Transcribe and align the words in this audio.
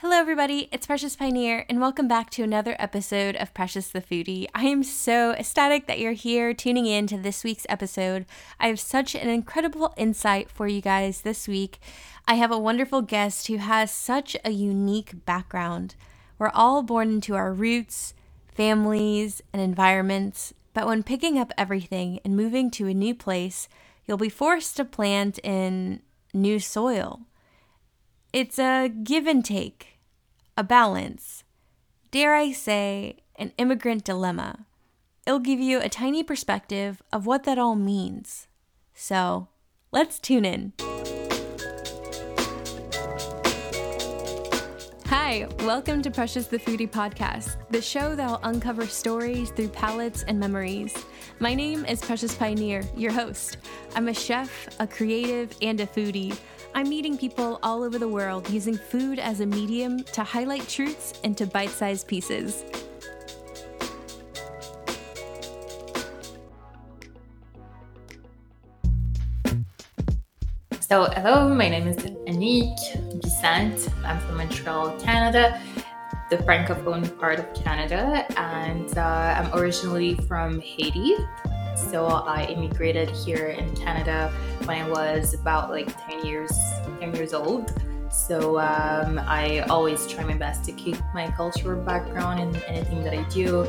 Hello, 0.00 0.18
everybody. 0.18 0.68
It's 0.70 0.86
Precious 0.86 1.16
Pioneer, 1.16 1.64
and 1.70 1.80
welcome 1.80 2.06
back 2.06 2.28
to 2.32 2.42
another 2.42 2.76
episode 2.78 3.34
of 3.36 3.54
Precious 3.54 3.88
the 3.88 4.02
Foodie. 4.02 4.46
I 4.54 4.64
am 4.64 4.82
so 4.82 5.30
ecstatic 5.30 5.86
that 5.86 5.98
you're 5.98 6.12
here 6.12 6.52
tuning 6.52 6.84
in 6.84 7.06
to 7.06 7.16
this 7.16 7.42
week's 7.42 7.64
episode. 7.70 8.26
I 8.60 8.66
have 8.66 8.78
such 8.78 9.14
an 9.14 9.30
incredible 9.30 9.94
insight 9.96 10.50
for 10.50 10.68
you 10.68 10.82
guys 10.82 11.22
this 11.22 11.48
week. 11.48 11.78
I 12.28 12.34
have 12.34 12.52
a 12.52 12.58
wonderful 12.58 13.00
guest 13.00 13.46
who 13.46 13.56
has 13.56 13.90
such 13.90 14.36
a 14.44 14.50
unique 14.50 15.24
background. 15.24 15.94
We're 16.38 16.50
all 16.50 16.82
born 16.82 17.08
into 17.08 17.34
our 17.34 17.54
roots, 17.54 18.12
families, 18.54 19.40
and 19.54 19.62
environments, 19.62 20.52
but 20.74 20.86
when 20.86 21.04
picking 21.04 21.38
up 21.38 21.52
everything 21.56 22.20
and 22.22 22.36
moving 22.36 22.70
to 22.72 22.86
a 22.86 22.92
new 22.92 23.14
place, 23.14 23.66
you'll 24.04 24.18
be 24.18 24.28
forced 24.28 24.76
to 24.76 24.84
plant 24.84 25.38
in 25.38 26.02
new 26.34 26.60
soil. 26.60 27.22
It's 28.36 28.58
a 28.58 28.88
give 28.88 29.26
and 29.26 29.42
take, 29.42 29.98
a 30.58 30.62
balance, 30.62 31.42
dare 32.10 32.34
I 32.34 32.52
say, 32.52 33.16
an 33.36 33.52
immigrant 33.56 34.04
dilemma. 34.04 34.66
It'll 35.26 35.38
give 35.38 35.58
you 35.58 35.80
a 35.80 35.88
tiny 35.88 36.22
perspective 36.22 37.00
of 37.10 37.24
what 37.24 37.44
that 37.44 37.56
all 37.56 37.76
means. 37.76 38.46
So, 38.92 39.48
let's 39.90 40.18
tune 40.18 40.44
in. 40.44 40.74
Hi, 45.06 45.48
welcome 45.60 46.02
to 46.02 46.10
Precious 46.10 46.46
the 46.46 46.58
Foodie 46.58 46.90
podcast, 46.90 47.56
the 47.70 47.80
show 47.80 48.14
that'll 48.14 48.40
uncover 48.42 48.86
stories 48.86 49.48
through 49.50 49.68
palates 49.68 50.24
and 50.24 50.38
memories. 50.38 50.94
My 51.40 51.54
name 51.54 51.86
is 51.86 52.02
Precious 52.02 52.34
Pioneer, 52.34 52.82
your 52.94 53.12
host. 53.12 53.56
I'm 53.94 54.08
a 54.08 54.14
chef, 54.14 54.68
a 54.78 54.86
creative, 54.86 55.56
and 55.62 55.80
a 55.80 55.86
foodie. 55.86 56.38
I'm 56.76 56.90
meeting 56.90 57.16
people 57.16 57.58
all 57.62 57.82
over 57.82 57.98
the 57.98 58.06
world 58.06 58.50
using 58.50 58.76
food 58.76 59.18
as 59.18 59.40
a 59.40 59.46
medium 59.46 60.04
to 60.12 60.22
highlight 60.22 60.68
truths 60.68 61.18
into 61.24 61.46
bite 61.46 61.70
sized 61.70 62.06
pieces. 62.06 62.66
So, 70.80 71.04
hello, 71.04 71.48
my 71.48 71.70
name 71.70 71.88
is 71.88 71.96
Anique 71.96 73.22
Bissant. 73.22 73.90
I'm 74.04 74.20
from 74.20 74.36
Montreal, 74.36 75.00
Canada, 75.00 75.58
the 76.28 76.36
francophone 76.36 77.18
part 77.18 77.38
of 77.38 77.54
Canada, 77.54 78.26
and 78.38 78.98
uh, 78.98 79.00
I'm 79.00 79.58
originally 79.58 80.16
from 80.28 80.60
Haiti. 80.60 81.16
So 81.76 82.06
I 82.06 82.46
immigrated 82.46 83.10
here 83.10 83.48
in 83.48 83.74
Canada 83.76 84.32
when 84.64 84.82
I 84.82 84.88
was 84.88 85.34
about 85.34 85.70
like 85.70 85.88
10 86.08 86.24
years 86.26 86.52
10 87.00 87.14
years 87.14 87.34
old. 87.34 87.72
So 88.10 88.58
um, 88.58 89.18
I 89.18 89.60
always 89.68 90.06
try 90.06 90.24
my 90.24 90.34
best 90.34 90.64
to 90.64 90.72
keep 90.72 90.96
my 91.14 91.30
cultural 91.32 91.80
background 91.82 92.40
in 92.40 92.62
anything 92.64 93.02
that 93.04 93.12
I 93.12 93.22
do. 93.24 93.66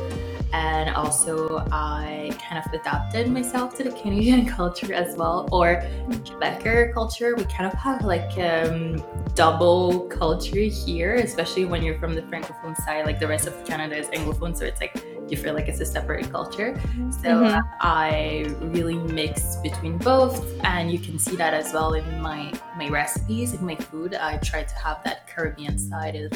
And 0.52 0.88
also, 0.96 1.58
I 1.70 2.30
kind 2.40 2.64
of 2.64 2.72
adapted 2.72 3.30
myself 3.30 3.76
to 3.76 3.84
the 3.84 3.92
Canadian 3.92 4.46
culture 4.56 4.94
as 4.94 5.14
well, 5.16 5.46
or 5.52 5.82
Quebecer 6.08 6.94
culture. 6.94 7.34
We 7.36 7.44
kind 7.44 7.66
of 7.66 7.74
have 7.74 8.02
like 8.02 8.38
um, 8.38 9.04
double 9.34 10.06
culture 10.08 10.60
here, 10.60 11.16
especially 11.16 11.66
when 11.66 11.82
you're 11.82 11.98
from 11.98 12.14
the 12.14 12.22
Francophone 12.22 12.74
side. 12.84 13.04
Like 13.04 13.20
the 13.20 13.28
rest 13.28 13.46
of 13.46 13.62
Canada 13.66 13.98
is 13.98 14.06
Anglophone, 14.08 14.56
so 14.56 14.64
it's 14.64 14.80
like 14.80 14.96
you 15.30 15.36
feel 15.36 15.54
like 15.54 15.68
it's 15.68 15.80
a 15.80 15.86
separate 15.86 16.30
culture. 16.30 16.80
So 17.10 17.28
mm-hmm. 17.28 17.60
I 17.80 18.46
really 18.60 18.96
mix 18.96 19.56
between 19.56 19.98
both, 19.98 20.44
and 20.64 20.90
you 20.90 20.98
can 20.98 21.18
see 21.18 21.36
that 21.36 21.54
as 21.54 21.72
well 21.72 21.94
in 21.94 22.20
my 22.20 22.52
my 22.76 22.88
recipes, 22.88 23.54
in 23.54 23.64
my 23.64 23.76
food. 23.76 24.14
I 24.14 24.38
try 24.38 24.62
to 24.62 24.74
have 24.76 25.02
that 25.04 25.26
Caribbean 25.28 25.78
side 25.78 26.14
in 26.14 26.30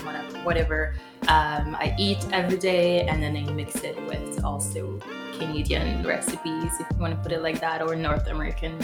whatever 0.45 0.95
um, 1.29 1.75
I 1.77 1.95
eat 1.99 2.25
every 2.33 2.59
day, 2.59 3.07
and 3.07 3.23
then 3.23 3.37
I 3.37 3.51
mix 3.53 3.77
it 3.83 3.97
with 4.07 4.45
also 4.45 4.99
Canadian 5.39 6.07
recipes, 6.07 6.73
if 6.81 6.87
you 6.91 6.99
want 6.99 7.15
to 7.15 7.21
put 7.23 7.33
it 7.33 7.43
like 7.43 7.61
that, 7.61 7.83
or 7.83 7.97
North 7.97 8.27
American 8.29 8.79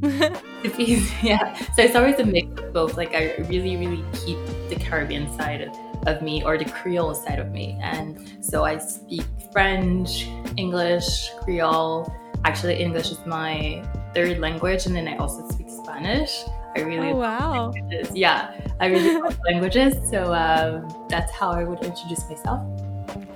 recipes. 0.00 1.10
yeah. 1.22 1.54
So 1.74 1.82
it's 1.82 1.96
always 1.96 2.18
a 2.18 2.24
mix 2.24 2.46
of 2.60 2.72
both. 2.72 2.96
Like 2.96 3.14
I 3.14 3.36
really, 3.48 3.76
really 3.76 4.04
keep 4.14 4.38
the 4.68 4.76
Caribbean 4.76 5.32
side 5.36 5.60
of 5.60 5.89
of 6.06 6.22
me 6.22 6.42
or 6.42 6.58
the 6.58 6.64
Creole 6.64 7.14
side 7.14 7.38
of 7.38 7.50
me. 7.50 7.78
And 7.82 8.44
so 8.44 8.64
I 8.64 8.78
speak 8.78 9.24
French, 9.52 10.26
English, 10.56 11.30
Creole. 11.40 12.12
Actually, 12.44 12.80
English 12.80 13.10
is 13.10 13.24
my 13.26 13.84
third 14.14 14.38
language, 14.38 14.86
and 14.86 14.96
then 14.96 15.06
I 15.06 15.16
also 15.16 15.46
speak 15.48 15.68
Spanish. 15.68 16.44
I 16.76 16.80
really 16.80 17.10
oh, 17.10 17.16
wow. 17.16 17.70
Languages. 17.70 18.14
Yeah, 18.14 18.54
I 18.78 18.86
really 18.86 19.20
love 19.20 19.38
languages. 19.46 19.94
So 20.08 20.32
um, 20.32 21.06
that's 21.08 21.32
how 21.32 21.50
I 21.50 21.64
would 21.64 21.82
introduce 21.82 22.28
myself. 22.28 22.60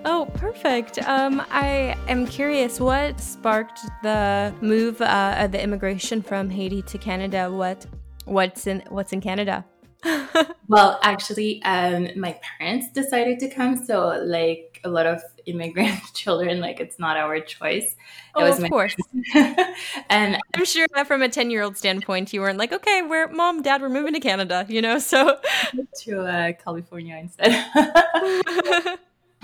Oh, 0.06 0.28
perfect. 0.34 0.98
Um, 1.08 1.42
I 1.50 1.96
am 2.08 2.26
curious, 2.26 2.78
what 2.78 3.18
sparked 3.18 3.80
the 4.02 4.54
move, 4.60 5.00
uh, 5.00 5.46
the 5.46 5.62
immigration 5.62 6.22
from 6.22 6.50
Haiti 6.50 6.82
to 6.82 6.98
Canada? 6.98 7.50
What, 7.50 7.86
what's 8.26 8.66
in, 8.66 8.82
what's 8.90 9.12
in 9.12 9.20
Canada? 9.20 9.64
well, 10.68 10.98
actually, 11.02 11.62
um, 11.62 12.08
my 12.16 12.38
parents 12.58 12.90
decided 12.90 13.38
to 13.40 13.48
come. 13.48 13.76
So, 13.76 14.20
like 14.24 14.80
a 14.84 14.88
lot 14.88 15.06
of 15.06 15.22
immigrant 15.46 16.00
children, 16.14 16.60
like 16.60 16.80
it's 16.80 16.98
not 16.98 17.16
our 17.16 17.40
choice. 17.40 17.96
It 18.36 18.42
oh, 18.42 18.46
of 18.46 18.70
course. 18.70 18.96
and 19.34 20.38
I'm 20.54 20.64
sure 20.64 20.86
that 20.94 21.06
from 21.06 21.22
a 21.22 21.28
10 21.28 21.50
year 21.50 21.62
old 21.62 21.76
standpoint, 21.76 22.32
you 22.32 22.40
weren't 22.40 22.58
like, 22.58 22.72
okay, 22.72 23.02
we're 23.02 23.28
mom, 23.28 23.62
dad, 23.62 23.80
we're 23.80 23.88
moving 23.88 24.14
to 24.14 24.20
Canada, 24.20 24.66
you 24.68 24.82
know? 24.82 24.98
So, 24.98 25.38
to 26.02 26.20
uh, 26.20 26.52
California 26.62 27.16
instead 27.16 28.98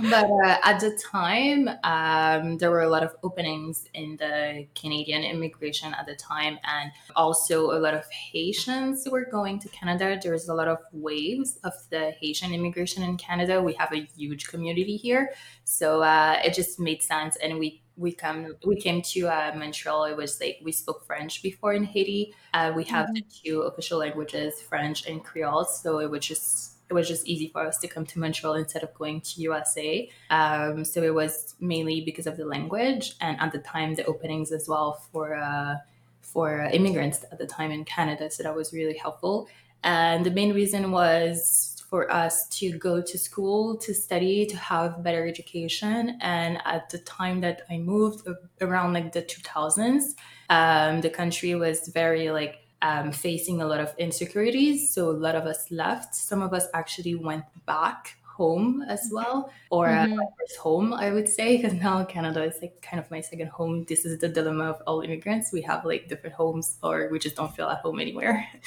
but 0.08 0.24
uh, 0.24 0.58
at 0.64 0.80
the 0.80 0.98
time, 1.10 1.68
um, 1.84 2.58
there 2.58 2.70
were 2.70 2.82
a 2.82 2.88
lot 2.88 3.02
of 3.02 3.14
openings 3.22 3.86
in 3.94 4.16
the 4.16 4.66
Canadian 4.74 5.22
immigration 5.22 5.94
at 5.94 6.06
the 6.06 6.14
time, 6.14 6.58
and 6.64 6.90
also 7.16 7.72
a 7.72 7.78
lot 7.78 7.94
of 7.94 8.04
Haitians 8.10 9.06
were 9.10 9.24
going 9.24 9.58
to 9.60 9.68
Canada. 9.68 10.18
There's 10.22 10.48
a 10.48 10.54
lot 10.54 10.68
of 10.68 10.78
waves 10.92 11.58
of 11.64 11.72
the 11.90 12.12
Haitian 12.20 12.54
immigration 12.54 13.02
in 13.02 13.16
Canada. 13.16 13.62
We 13.62 13.74
have 13.74 13.92
a 13.92 14.08
huge 14.16 14.48
community 14.48 14.96
here, 14.96 15.32
so 15.64 16.02
uh, 16.02 16.40
it 16.44 16.54
just 16.54 16.80
made 16.80 17.02
sense. 17.02 17.36
And 17.36 17.58
we 17.58 17.82
we 17.96 18.12
come 18.12 18.56
we 18.64 18.76
came 18.76 19.02
to 19.02 19.28
uh, 19.28 19.52
Montreal. 19.56 20.04
It 20.04 20.16
was 20.16 20.40
like 20.40 20.60
we 20.62 20.72
spoke 20.72 21.06
French 21.06 21.42
before 21.42 21.74
in 21.74 21.84
Haiti. 21.84 22.34
Uh, 22.54 22.72
we 22.74 22.84
have 22.84 23.06
mm-hmm. 23.06 23.14
the 23.14 23.24
two 23.44 23.62
official 23.62 23.98
languages, 23.98 24.60
French 24.62 25.06
and 25.06 25.22
Creole, 25.22 25.64
so 25.64 25.98
it 25.98 26.10
was 26.10 26.26
just 26.26 26.69
it 26.90 26.94
was 26.94 27.06
just 27.06 27.26
easy 27.26 27.48
for 27.48 27.64
us 27.64 27.78
to 27.78 27.88
come 27.88 28.04
to 28.06 28.18
Montreal 28.18 28.54
instead 28.54 28.82
of 28.82 28.92
going 28.94 29.20
to 29.20 29.40
USA. 29.42 30.10
Um, 30.28 30.84
so 30.84 31.02
it 31.02 31.14
was 31.14 31.54
mainly 31.60 32.00
because 32.00 32.26
of 32.26 32.36
the 32.36 32.44
language 32.44 33.14
and 33.20 33.40
at 33.40 33.52
the 33.52 33.60
time 33.60 33.94
the 33.94 34.04
openings 34.04 34.50
as 34.50 34.68
well 34.68 35.00
for 35.12 35.36
uh, 35.36 35.76
for 36.20 36.68
immigrants 36.72 37.24
at 37.32 37.38
the 37.38 37.46
time 37.46 37.70
in 37.70 37.84
Canada. 37.84 38.30
So 38.30 38.42
that 38.42 38.54
was 38.54 38.72
really 38.72 38.96
helpful. 38.96 39.48
And 39.82 40.26
the 40.26 40.30
main 40.30 40.52
reason 40.52 40.90
was 40.90 41.82
for 41.88 42.10
us 42.12 42.48
to 42.48 42.78
go 42.78 43.00
to 43.02 43.18
school, 43.18 43.76
to 43.78 43.92
study, 43.92 44.46
to 44.46 44.56
have 44.56 45.02
better 45.02 45.26
education. 45.26 46.18
And 46.20 46.58
at 46.64 46.88
the 46.90 46.98
time 46.98 47.40
that 47.40 47.62
I 47.68 47.78
moved, 47.78 48.28
around 48.60 48.92
like 48.92 49.12
the 49.12 49.22
2000s, 49.22 50.14
um, 50.50 51.00
the 51.00 51.10
country 51.10 51.54
was 51.56 51.88
very 51.88 52.30
like 52.30 52.60
um, 52.82 53.12
facing 53.12 53.60
a 53.60 53.66
lot 53.66 53.80
of 53.80 53.94
insecurities. 53.98 54.92
So 54.92 55.10
a 55.10 55.12
lot 55.12 55.34
of 55.34 55.44
us 55.44 55.70
left. 55.70 56.14
Some 56.14 56.42
of 56.42 56.52
us 56.54 56.66
actually 56.74 57.14
went 57.14 57.44
back 57.66 58.16
home 58.40 58.82
as 58.88 59.10
well, 59.12 59.52
or 59.68 59.88
uh, 59.88 60.06
mm-hmm. 60.06 60.18
uh, 60.18 60.24
first 60.38 60.56
home, 60.56 60.94
I 60.94 61.10
would 61.10 61.28
say, 61.28 61.48
because 61.56 61.74
now 61.74 62.02
Canada 62.04 62.42
is 62.42 62.56
like 62.62 62.80
kind 62.80 62.98
of 63.02 63.10
my 63.10 63.20
second 63.20 63.48
home. 63.48 63.84
This 63.84 64.06
is 64.06 64.18
the 64.18 64.30
dilemma 64.30 64.64
of 64.64 64.78
all 64.86 65.02
immigrants. 65.02 65.52
We 65.52 65.60
have 65.70 65.84
like 65.84 66.08
different 66.08 66.34
homes, 66.36 66.78
or 66.82 67.10
we 67.12 67.18
just 67.18 67.36
don't 67.36 67.54
feel 67.54 67.68
at 67.68 67.80
home 67.84 68.00
anywhere. 68.00 68.36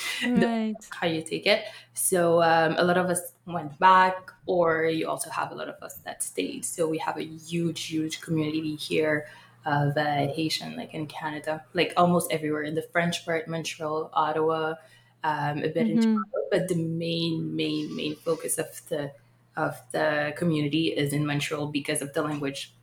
Right. 0.44 0.76
how 1.00 1.08
you 1.08 1.22
take 1.22 1.46
it. 1.48 1.66
So 1.94 2.42
um, 2.44 2.76
a 2.78 2.84
lot 2.84 2.98
of 2.98 3.08
us 3.10 3.22
went 3.48 3.78
back, 3.80 4.32
or 4.46 4.86
you 4.86 5.10
also 5.10 5.30
have 5.32 5.52
a 5.52 5.56
lot 5.56 5.70
of 5.70 5.78
us 5.82 5.96
that 6.06 6.22
stayed. 6.22 6.66
So 6.66 6.88
we 6.88 7.00
have 7.00 7.18
a 7.18 7.26
huge, 7.26 7.82
huge 7.94 8.22
community 8.22 8.76
here 8.76 9.26
of 9.66 9.98
uh, 9.98 10.28
Haitian, 10.34 10.76
like 10.76 10.94
in 10.94 11.08
Canada, 11.08 11.64
like 11.74 11.94
almost 11.98 12.32
everywhere 12.32 12.64
in 12.64 12.76
the 12.76 12.82
French 12.82 13.26
part, 13.26 13.48
Montreal, 13.48 14.10
Ottawa, 14.14 14.76
um, 15.24 15.60
a 15.60 15.70
bit 15.70 15.88
mm-hmm. 15.88 15.98
in 15.98 16.02
Toronto, 16.02 16.40
but 16.52 16.68
the 16.68 16.76
main, 16.76 17.56
main, 17.56 17.96
main 17.96 18.16
focus 18.16 18.58
of 18.58 18.68
the 18.90 19.12
of 19.56 19.80
the 19.92 20.34
community 20.36 20.88
is 20.88 21.14
in 21.14 21.26
Montreal 21.26 21.68
because 21.68 22.02
of 22.02 22.14
the 22.14 22.24
language. 22.24 22.74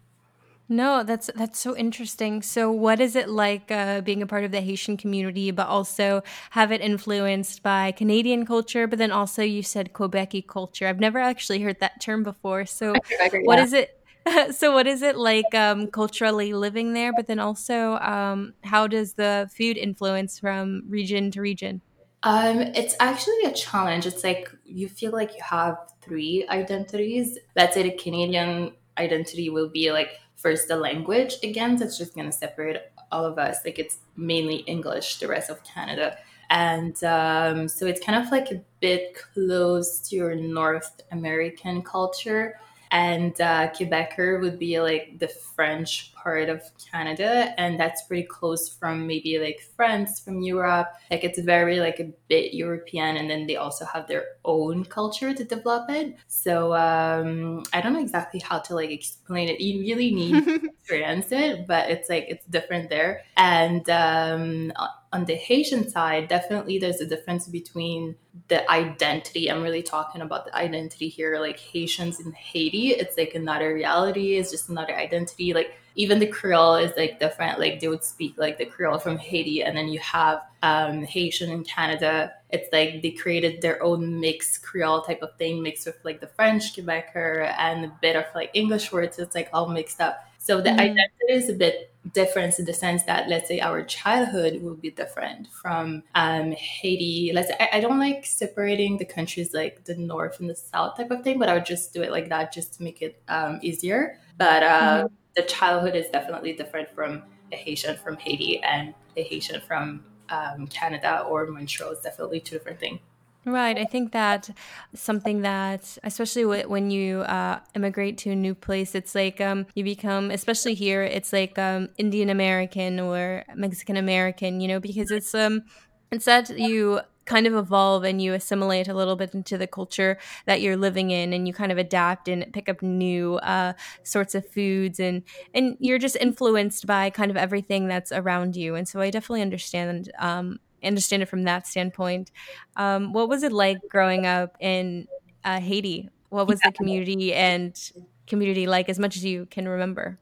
No, 0.73 1.03
that's 1.03 1.29
that's 1.35 1.59
so 1.59 1.77
interesting. 1.77 2.43
So, 2.43 2.71
what 2.71 3.01
is 3.01 3.17
it 3.17 3.29
like 3.29 3.73
uh, 3.73 4.03
being 4.03 4.23
a 4.23 4.27
part 4.27 4.45
of 4.45 4.53
the 4.53 4.61
Haitian 4.61 4.97
community, 4.97 5.51
but 5.51 5.67
also 5.67 6.23
have 6.51 6.71
it 6.71 6.81
influenced 6.81 7.65
by 7.65 7.91
Canadian 7.91 8.47
culture? 8.47 8.87
But 8.87 9.01
then 9.01 9.11
also, 9.11 9.43
you 9.43 9.65
said 9.65 9.93
Quebecy 9.93 10.43
culture. 10.43 10.87
I've 10.87 11.01
never 11.01 11.19
actually 11.19 11.61
heard 11.61 11.81
that 11.81 12.01
term 12.01 12.23
before. 12.23 12.67
So, 12.67 12.93
what 13.43 13.59
yeah. 13.59 13.65
is 13.65 13.73
it? 13.73 14.00
so 14.51 14.73
what 14.73 14.87
is 14.87 15.03
it 15.03 15.17
like 15.17 15.55
um, 15.55 15.87
culturally 15.89 16.53
living 16.53 16.93
there 16.93 17.13
but 17.13 17.27
then 17.27 17.39
also 17.39 17.95
um, 17.97 18.55
how 18.65 18.87
does 18.87 19.15
the 19.15 19.49
food 19.57 19.77
influence 19.77 20.39
from 20.39 20.83
region 20.89 21.31
to 21.31 21.41
region 21.41 21.81
Um, 22.23 22.61
it's 22.81 22.95
actually 23.01 23.45
a 23.47 23.53
challenge. 23.53 24.05
It's 24.05 24.23
like 24.23 24.51
you 24.67 24.89
feel 24.89 25.13
like 25.13 25.31
you 25.37 25.43
have 25.43 25.79
three 26.03 26.45
identities. 26.51 27.39
Let's 27.57 27.73
say 27.73 27.83
the 27.83 27.97
Canadian 27.97 28.73
identity 29.01 29.49
will 29.51 29.69
be 29.69 29.91
like 29.93 30.21
first 30.37 30.69
the 30.69 30.77
language 30.77 31.37
again 31.43 31.77
that's 31.77 31.99
just 31.99 32.15
going 32.15 32.27
to 32.27 32.33
separate 32.33 32.77
all 33.13 33.25
of 33.25 33.39
us 33.39 33.59
like 33.65 33.79
it's 33.79 33.99
mainly 34.17 34.57
english 34.75 35.19
the 35.19 35.29
rest 35.29 35.51
of 35.51 35.63
canada 35.65 36.17
and 36.49 37.05
um, 37.05 37.69
so 37.69 37.87
it's 37.87 38.05
kind 38.05 38.21
of 38.25 38.31
like 38.33 38.51
a 38.51 38.61
bit 38.81 39.17
close 39.33 40.01
to 40.01 40.17
your 40.17 40.35
north 40.35 41.03
american 41.13 41.83
culture 41.83 42.59
and 42.91 43.41
uh, 43.41 43.71
Quebecer 43.71 44.41
would 44.41 44.59
be 44.59 44.81
like 44.81 45.19
the 45.19 45.29
French 45.29 46.13
part 46.15 46.49
of 46.49 46.63
Canada, 46.91 47.55
and 47.59 47.79
that's 47.79 48.03
pretty 48.03 48.25
close 48.25 48.69
from 48.69 49.07
maybe 49.07 49.39
like 49.39 49.61
France 49.77 50.21
from 50.21 50.43
Europe. 50.43 50.89
Like 51.11 51.23
it's 51.23 51.39
very 51.39 51.81
like 51.81 52.01
a 52.01 52.13
bit 52.29 52.53
European, 52.53 53.17
and 53.17 53.31
then 53.31 53.47
they 53.47 53.57
also 53.57 53.85
have 53.85 54.09
their 54.09 54.25
own 54.45 54.85
culture 54.85 55.33
to 55.33 55.45
develop 55.45 55.89
it. 55.91 56.17
So 56.27 56.75
um, 56.75 57.63
I 57.73 57.81
don't 57.81 57.93
know 57.93 58.01
exactly 58.01 58.41
how 58.41 58.59
to 58.61 58.75
like 58.75 58.91
explain 58.91 59.49
it. 59.49 59.61
You 59.61 59.81
really 59.81 60.13
need 60.13 60.45
to 60.45 60.55
experience 60.67 61.31
it, 61.31 61.67
but 61.67 61.91
it's 61.91 62.09
like 62.09 62.27
it's 62.29 62.45
different 62.47 62.91
there. 62.91 63.23
And 63.37 63.89
um, 63.91 64.73
on 65.13 65.25
the 65.25 65.35
Haitian 65.35 65.89
side, 65.89 66.29
definitely 66.29 66.79
there's 66.79 67.01
a 67.01 67.07
difference 67.07 67.49
between 67.49 68.15
the 68.49 68.69
identity. 68.71 69.51
I'm 69.51 69.63
really 69.63 69.83
talking 69.83 70.21
about 70.21 70.47
the 70.47 70.55
identity 70.55 71.09
here, 71.09 71.41
like 71.41 71.59
Haitians 71.59 72.21
in 72.21 72.33
Haiti. 72.33 72.91
It's 72.91 73.17
like 73.19 73.35
another 73.35 73.75
reality, 73.75 74.37
it's 74.37 74.53
just 74.53 74.69
another 74.69 74.97
identity. 74.97 75.53
Like 75.53 75.75
even 75.97 76.21
the 76.21 76.27
Creole 76.27 76.77
is 76.77 76.93
like 76.97 77.19
different. 77.19 77.59
Like 77.59 77.81
they 77.81 77.89
would 77.89 78.05
speak 78.05 78.35
like 78.37 78.59
the 78.59 78.67
Creole 78.67 78.99
from 78.99 79.19
Haiti, 79.19 79.63
and 79.63 79.77
then 79.77 79.89
you 79.89 79.99
have 79.99 80.43
um, 80.63 81.03
Haitian 81.03 81.51
in 81.51 81.65
Canada. 81.65 82.33
It's 82.53 82.73
like 82.73 83.03
they 83.03 83.11
created 83.11 83.63
their 83.63 83.83
own 83.83 84.21
mixed 84.21 84.63
Creole 84.63 85.03
type 85.03 85.23
of 85.23 85.37
thing, 85.37 85.63
mixed 85.63 85.87
with 85.87 85.97
like 86.05 86.21
the 86.21 86.27
French 86.27 86.75
Quebecer 86.75 87.55
and 87.59 87.85
a 87.87 87.93
bit 88.01 88.17
of 88.17 88.25
like 88.35 88.51
English 88.55 88.93
words. 88.93 89.19
It's 89.19 89.35
like 89.35 89.49
all 89.53 89.69
mixed 89.69 90.01
up. 90.01 90.25
So 90.39 90.61
the 90.61 90.71
mm. 90.71 90.81
identity 90.81 91.29
is 91.29 91.49
a 91.51 91.53
bit 91.53 91.93
different 92.13 92.59
in 92.59 92.65
the 92.65 92.73
sense 92.73 93.03
that 93.03 93.29
let's 93.29 93.47
say 93.47 93.61
our 93.61 93.83
childhood 93.85 94.63
will 94.63 94.75
be 94.75 94.91
different 94.91 95.49
from 95.49 96.03
um, 96.15 96.53
Haiti. 96.53 97.31
Let's 97.35 97.49
say, 97.49 97.57
I, 97.61 97.77
I, 97.77 97.81
don't 97.81 97.99
like 97.99 98.25
separating 98.25 98.97
the 98.97 99.05
countries 99.05 99.53
like 99.53 99.85
the 99.85 99.97
north 99.97 100.41
and 100.41 100.49
the 100.49 100.55
south 100.55 100.97
type 100.97 101.11
of 101.11 101.23
thing, 101.23 101.39
but 101.39 101.51
I 101.51 101.55
would 101.55 101.67
just 101.67 101.93
do 101.93 102.03
it 102.03 102.11
like 102.11 102.31
that 102.31 102.55
just 102.55 102.73
to 102.75 102.83
make 102.83 103.03
it 103.03 103.23
um, 103.29 103.61
easier. 103.63 104.19
But 104.39 104.63
uh, 104.63 105.05
mm. 105.05 105.11
the 105.37 105.43
childhood 105.43 105.95
is 105.95 106.09
definitely 106.09 106.55
different 106.55 106.89
from 106.95 107.23
a 107.53 107.57
Haitian 107.57 107.97
from 107.99 108.17
Haiti 108.17 108.63
and 108.63 108.95
a 109.17 109.23
Haitian 109.23 109.61
from 109.61 110.05
um, 110.31 110.67
Canada 110.67 111.21
or 111.21 111.47
Montreal. 111.47 111.93
It's 111.93 112.03
definitely 112.03 112.41
two 112.41 112.57
different 112.57 112.81
things. 112.81 113.01
Right. 113.47 113.79
I 113.79 113.85
think 113.85 114.13
that 114.13 114.51
something 114.95 115.41
that, 115.43 115.97
especially 116.05 116.45
when 116.45 116.91
you 116.91 117.21
uh, 117.21 117.61
immigrate 117.75 118.19
to 118.19 118.31
a 118.31 118.37
new 118.37 118.55
place, 118.55 118.95
it's 118.95 119.15
like 119.15 119.41
um, 119.41 119.67
you 119.75 119.83
become, 119.83 120.31
especially 120.31 120.75
here, 120.75 121.03
it's 121.03 121.33
like 121.33 121.59
um, 121.59 121.89
Indian 121.97 122.29
American 122.29 123.01
or 123.01 123.45
Mexican 123.55 123.97
American, 123.97 124.61
you 124.61 124.69
know, 124.69 124.79
because 124.79 125.11
it's 125.11 125.35
um, 125.35 125.63
it's 126.11 126.27
that 126.27 126.51
you 126.59 127.01
kind 127.27 127.47
of 127.47 127.55
evolve 127.55 128.05
and 128.05 128.21
you 128.21 128.35
assimilate 128.35 128.89
a 128.89 128.95
little 128.95 129.17
bit 129.17 129.35
into 129.35 129.57
the 129.59 129.67
culture 129.67 130.19
that 130.47 130.61
you're 130.61 130.77
living 130.77 131.11
in 131.11 131.33
and 131.33 131.47
you 131.47 131.55
kind 131.55 131.71
of 131.71 131.79
adapt 131.79 132.29
and 132.29 132.53
pick 132.53 132.69
up 132.69 132.83
new 132.83 133.37
uh, 133.37 133.73
sorts 134.03 134.35
of 134.35 134.47
foods 134.49 134.99
and 134.99 135.23
and 135.55 135.77
you're 135.81 135.99
just 135.99 136.17
influenced 136.17 136.87
by 136.87 137.11
kind 137.11 137.31
of 137.31 137.37
everything 137.37 137.89
that's 137.89 138.11
around 138.11 138.57
you 138.57 138.75
and 138.75 138.89
so 138.89 139.01
i 139.01 139.11
definitely 139.11 139.43
understand 139.43 140.11
um, 140.19 140.59
understand 140.83 141.23
it 141.23 141.27
from 141.27 141.45
that 141.45 141.67
standpoint. 141.67 142.31
Um, 142.77 143.13
what 143.13 143.29
was 143.29 143.43
it 143.43 143.53
like 143.53 143.79
growing 143.89 144.27
up 144.27 144.57
in 144.61 145.07
uh, 145.45 145.61
Haiti? 145.61 146.09
What 146.29 146.47
was 146.47 146.61
the 146.61 146.73
community 146.73 147.35
and 147.35 147.79
community 148.27 148.67
like, 148.67 148.89
as 148.89 148.99
much 148.99 149.17
as 149.17 149.25
you 149.25 149.47
can 149.47 149.67
remember? 149.69 150.19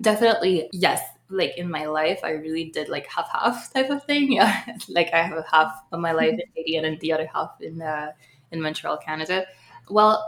Definitely, 0.00 0.68
yes. 0.72 1.02
Like 1.30 1.58
in 1.58 1.70
my 1.70 1.86
life, 1.86 2.20
I 2.24 2.30
really 2.30 2.70
did 2.70 2.88
like 2.88 3.06
half 3.06 3.28
half 3.32 3.72
type 3.72 3.90
of 3.90 4.04
thing. 4.04 4.32
Yeah, 4.38 4.64
like 4.88 5.10
I 5.12 5.22
have 5.22 5.38
a 5.38 5.44
half 5.50 5.82
of 5.92 6.00
my 6.00 6.12
life 6.12 6.32
in 6.34 6.42
Haiti 6.54 6.76
and 6.76 6.98
the 7.00 7.12
other 7.12 7.26
half 7.32 7.60
in 7.60 7.82
uh, 7.82 8.12
in 8.52 8.62
Montreal, 8.62 8.98
Canada. 8.98 9.46
Well, 9.90 10.24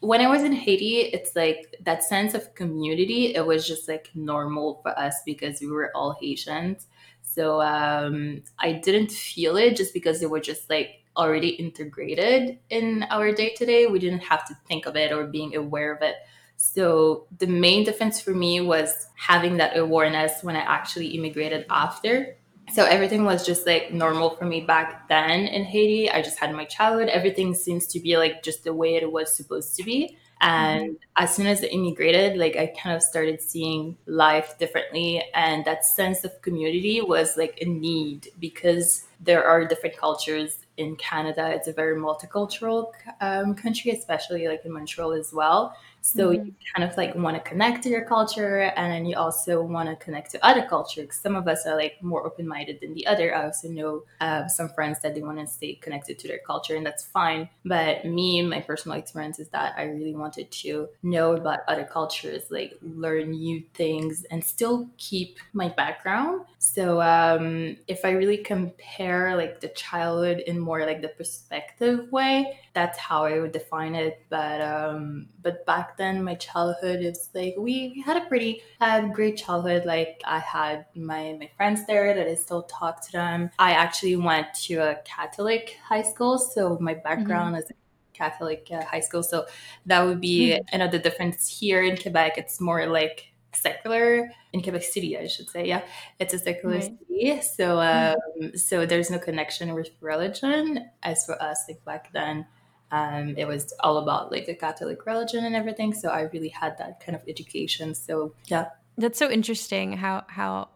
when 0.00 0.20
I 0.20 0.26
was 0.28 0.42
in 0.42 0.52
Haiti, 0.52 1.00
it's 1.00 1.36
like 1.36 1.74
that 1.82 2.02
sense 2.04 2.34
of 2.34 2.54
community. 2.54 3.34
It 3.34 3.46
was 3.46 3.66
just 3.66 3.88
like 3.88 4.10
normal 4.14 4.80
for 4.82 4.98
us 4.98 5.14
because 5.24 5.60
we 5.60 5.68
were 5.68 5.90
all 5.94 6.16
Haitians 6.20 6.86
so 7.22 7.62
um, 7.62 8.42
I 8.58 8.72
didn't 8.72 9.10
feel 9.10 9.56
it 9.56 9.76
just 9.76 9.94
because 9.94 10.20
they 10.20 10.26
were 10.26 10.40
just 10.40 10.68
like 10.68 11.02
already 11.16 11.50
integrated 11.50 12.58
in 12.68 13.04
our 13.10 13.32
day 13.32 13.54
to 13.54 13.66
day. 13.66 13.86
We 13.86 13.98
didn't 13.98 14.24
have 14.24 14.46
to 14.48 14.54
think 14.66 14.86
of 14.86 14.96
it 14.96 15.12
or 15.12 15.26
being 15.26 15.54
aware 15.56 15.94
of 15.94 16.02
it. 16.02 16.16
So 16.64 17.26
the 17.38 17.48
main 17.48 17.82
difference 17.82 18.20
for 18.20 18.30
me 18.30 18.60
was 18.60 19.08
having 19.16 19.56
that 19.56 19.76
awareness 19.76 20.44
when 20.44 20.54
I 20.54 20.60
actually 20.60 21.08
immigrated 21.08 21.66
after. 21.68 22.36
So 22.72 22.84
everything 22.84 23.24
was 23.24 23.44
just 23.44 23.66
like 23.66 23.92
normal 23.92 24.36
for 24.36 24.44
me 24.44 24.60
back 24.60 25.08
then 25.08 25.48
in 25.48 25.64
Haiti. 25.64 26.08
I 26.08 26.22
just 26.22 26.38
had 26.38 26.54
my 26.54 26.64
childhood. 26.64 27.08
Everything 27.08 27.52
seems 27.52 27.88
to 27.88 27.98
be 27.98 28.16
like 28.16 28.44
just 28.44 28.62
the 28.62 28.72
way 28.72 28.94
it 28.94 29.10
was 29.10 29.34
supposed 29.36 29.74
to 29.78 29.82
be. 29.82 30.16
And 30.40 30.82
mm-hmm. 30.82 30.94
as 31.24 31.34
soon 31.34 31.48
as 31.48 31.64
I 31.64 31.66
immigrated, 31.66 32.38
like 32.38 32.54
I 32.56 32.72
kind 32.80 32.94
of 32.94 33.02
started 33.02 33.42
seeing 33.42 33.96
life 34.06 34.56
differently. 34.58 35.20
And 35.34 35.64
that 35.64 35.84
sense 35.84 36.22
of 36.22 36.42
community 36.42 37.00
was 37.00 37.36
like 37.36 37.58
a 37.60 37.64
need 37.64 38.28
because 38.38 39.04
there 39.20 39.44
are 39.44 39.66
different 39.66 39.96
cultures 39.96 40.58
in 40.76 40.96
Canada. 40.96 41.50
It's 41.50 41.68
a 41.68 41.72
very 41.72 41.96
multicultural 41.96 42.92
um, 43.20 43.54
country, 43.54 43.90
especially 43.90 44.46
like 44.48 44.64
in 44.64 44.72
Montreal 44.72 45.12
as 45.12 45.32
well. 45.32 45.76
So 46.02 46.30
mm-hmm. 46.30 46.46
you 46.46 46.54
kind 46.74 46.88
of 46.88 46.96
like 46.96 47.14
want 47.14 47.36
to 47.36 47.48
connect 47.48 47.84
to 47.84 47.88
your 47.88 48.04
culture 48.04 48.72
and 48.76 48.92
then 48.92 49.06
you 49.06 49.16
also 49.16 49.62
want 49.62 49.88
to 49.88 49.96
connect 50.04 50.32
to 50.32 50.44
other 50.44 50.66
cultures. 50.66 51.14
Some 51.14 51.36
of 51.36 51.46
us 51.46 51.64
are 51.64 51.76
like 51.76 52.02
more 52.02 52.26
open 52.26 52.46
minded 52.46 52.80
than 52.80 52.92
the 52.92 53.06
other. 53.06 53.34
I 53.34 53.44
also 53.44 53.68
know 53.68 54.02
uh, 54.20 54.48
some 54.48 54.68
friends 54.68 54.98
that 55.00 55.14
they 55.14 55.22
want 55.22 55.38
to 55.38 55.46
stay 55.46 55.74
connected 55.74 56.18
to 56.18 56.28
their 56.28 56.40
culture 56.44 56.74
and 56.74 56.84
that's 56.84 57.04
fine. 57.04 57.48
But 57.64 58.04
me, 58.04 58.42
my 58.42 58.60
personal 58.60 58.98
experience 58.98 59.38
is 59.38 59.48
that 59.50 59.74
I 59.78 59.84
really 59.84 60.14
wanted 60.14 60.50
to 60.50 60.88
know 61.04 61.36
about 61.36 61.60
other 61.68 61.84
cultures, 61.84 62.42
like 62.50 62.76
learn 62.82 63.30
new 63.30 63.62
things 63.74 64.26
and 64.32 64.44
still 64.44 64.90
keep 64.98 65.38
my 65.52 65.68
background. 65.68 66.46
So 66.58 67.00
um, 67.00 67.76
if 67.86 68.04
I 68.04 68.10
really 68.10 68.38
compare 68.38 69.36
like 69.36 69.60
the 69.60 69.68
childhood 69.68 70.40
in 70.48 70.58
more 70.58 70.84
like 70.84 71.00
the 71.00 71.08
perspective 71.08 72.10
way, 72.10 72.58
that's 72.74 72.98
how 72.98 73.24
I 73.24 73.38
would 73.38 73.52
define 73.52 73.94
it. 73.94 74.22
But 74.28 74.60
um, 74.60 75.28
but 75.42 75.64
back 75.66 75.91
then, 75.96 76.22
my 76.22 76.34
childhood 76.34 77.00
is 77.00 77.30
like 77.34 77.54
we 77.58 78.02
had 78.04 78.16
a 78.16 78.26
pretty 78.26 78.62
had 78.80 79.12
great 79.12 79.36
childhood. 79.36 79.84
Like 79.84 80.20
I 80.24 80.38
had 80.38 80.86
my 80.94 81.36
my 81.38 81.50
friends 81.56 81.86
there 81.86 82.14
that 82.14 82.26
I 82.26 82.34
still 82.34 82.62
talk 82.64 83.04
to 83.06 83.12
them. 83.12 83.50
I 83.58 83.72
actually 83.72 84.16
went 84.16 84.48
to 84.64 84.76
a 84.78 84.96
Catholic 85.04 85.76
high 85.84 86.02
school, 86.02 86.38
so 86.38 86.78
my 86.80 86.94
background 86.94 87.54
mm-hmm. 87.56 87.70
is 87.70 87.72
Catholic 88.12 88.68
uh, 88.72 88.84
high 88.84 89.00
school. 89.00 89.22
So 89.22 89.46
that 89.86 90.02
would 90.02 90.20
be 90.20 90.50
mm-hmm. 90.50 90.74
another 90.74 90.98
difference 90.98 91.48
here 91.48 91.82
in 91.82 91.96
Quebec. 91.96 92.38
It's 92.38 92.60
more 92.60 92.86
like 92.86 93.32
secular 93.54 94.30
in 94.52 94.62
Quebec 94.62 94.82
City, 94.82 95.18
I 95.18 95.26
should 95.26 95.48
say. 95.50 95.66
Yeah, 95.66 95.82
it's 96.18 96.34
a 96.34 96.38
secular 96.38 96.76
right. 96.76 96.84
city, 96.84 97.40
so 97.42 97.78
um, 97.80 98.16
mm-hmm. 98.40 98.56
so 98.56 98.86
there's 98.86 99.10
no 99.10 99.18
connection 99.18 99.74
with 99.74 99.90
religion. 100.00 100.90
As 101.02 101.24
for 101.26 101.40
us, 101.42 101.64
like 101.68 101.84
back 101.84 102.12
then, 102.12 102.46
um, 102.92 103.34
it 103.38 103.48
was 103.48 103.72
all 103.80 103.96
about 103.98 104.30
like 104.30 104.46
the 104.46 104.54
Catholic 104.54 105.04
religion 105.06 105.44
and 105.44 105.56
everything. 105.56 105.94
So 105.94 106.10
I 106.10 106.22
really 106.32 106.50
had 106.50 106.76
that 106.78 107.04
kind 107.04 107.16
of 107.16 107.22
education. 107.26 107.94
So 107.94 108.34
yeah, 108.46 108.66
that's 108.98 109.18
so 109.18 109.30
interesting. 109.30 109.94
How 109.94 110.24
how 110.28 110.68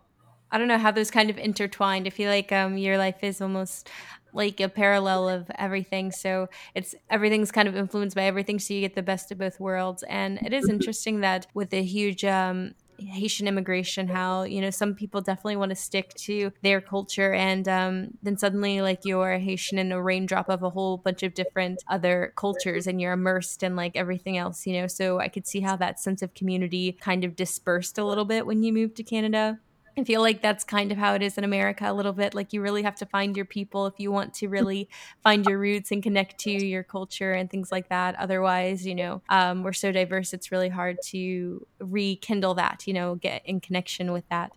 I 0.50 0.58
don't 0.58 0.68
know 0.68 0.78
how 0.78 0.90
those 0.90 1.10
kind 1.10 1.28
of 1.28 1.38
intertwined. 1.38 2.06
I 2.06 2.10
feel 2.10 2.30
like 2.30 2.50
um, 2.52 2.78
your 2.78 2.96
life 2.96 3.22
is 3.22 3.40
almost 3.40 3.90
like 4.32 4.60
a 4.60 4.68
parallel 4.68 5.28
of 5.28 5.50
everything. 5.58 6.10
So 6.10 6.48
it's 6.74 6.94
everything's 7.10 7.52
kind 7.52 7.68
of 7.68 7.76
influenced 7.76 8.16
by 8.16 8.24
everything. 8.24 8.58
So 8.58 8.74
you 8.74 8.80
get 8.80 8.94
the 8.94 9.02
best 9.02 9.30
of 9.30 9.38
both 9.38 9.60
worlds. 9.60 10.02
And 10.08 10.38
it 10.44 10.52
is 10.52 10.68
interesting 10.68 11.20
that 11.20 11.46
with 11.52 11.72
a 11.74 11.82
huge 11.82 12.24
um, 12.24 12.74
Haitian 12.98 13.48
immigration, 13.48 14.08
how 14.08 14.42
you 14.44 14.60
know 14.60 14.70
some 14.70 14.94
people 14.94 15.20
definitely 15.20 15.56
want 15.56 15.70
to 15.70 15.76
stick 15.76 16.14
to 16.14 16.52
their 16.62 16.80
culture, 16.80 17.32
and 17.32 17.68
um, 17.68 18.08
then 18.22 18.36
suddenly 18.36 18.80
like 18.80 19.00
you're 19.04 19.32
a 19.32 19.38
Haitian 19.38 19.78
in 19.78 19.92
a 19.92 20.02
raindrop 20.02 20.48
of 20.48 20.62
a 20.62 20.70
whole 20.70 20.98
bunch 20.98 21.22
of 21.22 21.34
different 21.34 21.82
other 21.88 22.32
cultures, 22.36 22.86
and 22.86 23.00
you're 23.00 23.12
immersed 23.12 23.62
in 23.62 23.76
like 23.76 23.96
everything 23.96 24.36
else, 24.38 24.66
you 24.66 24.80
know. 24.80 24.86
So 24.86 25.20
I 25.20 25.28
could 25.28 25.46
see 25.46 25.60
how 25.60 25.76
that 25.76 26.00
sense 26.00 26.22
of 26.22 26.34
community 26.34 26.92
kind 26.92 27.24
of 27.24 27.36
dispersed 27.36 27.98
a 27.98 28.04
little 28.04 28.24
bit 28.24 28.46
when 28.46 28.62
you 28.62 28.72
moved 28.72 28.96
to 28.96 29.02
Canada. 29.02 29.58
I 29.98 30.04
feel 30.04 30.20
like 30.20 30.42
that's 30.42 30.62
kind 30.62 30.92
of 30.92 30.98
how 30.98 31.14
it 31.14 31.22
is 31.22 31.38
in 31.38 31.44
America 31.44 31.90
a 31.90 31.94
little 31.94 32.12
bit. 32.12 32.34
Like 32.34 32.52
you 32.52 32.60
really 32.60 32.82
have 32.82 32.96
to 32.96 33.06
find 33.06 33.34
your 33.34 33.46
people 33.46 33.86
if 33.86 33.94
you 33.98 34.12
want 34.12 34.34
to 34.34 34.48
really 34.48 34.90
find 35.22 35.46
your 35.46 35.58
roots 35.58 35.90
and 35.90 36.02
connect 36.02 36.38
to 36.40 36.50
your 36.50 36.82
culture 36.82 37.32
and 37.32 37.50
things 37.50 37.72
like 37.72 37.88
that. 37.88 38.14
Otherwise, 38.16 38.86
you 38.86 38.94
know, 38.94 39.22
um, 39.30 39.62
we're 39.62 39.72
so 39.72 39.92
diverse, 39.92 40.34
it's 40.34 40.52
really 40.52 40.68
hard 40.68 41.00
to 41.06 41.66
rekindle 41.80 42.54
that, 42.54 42.86
you 42.86 42.92
know, 42.92 43.14
get 43.14 43.40
in 43.46 43.58
connection 43.58 44.12
with 44.12 44.28
that. 44.28 44.52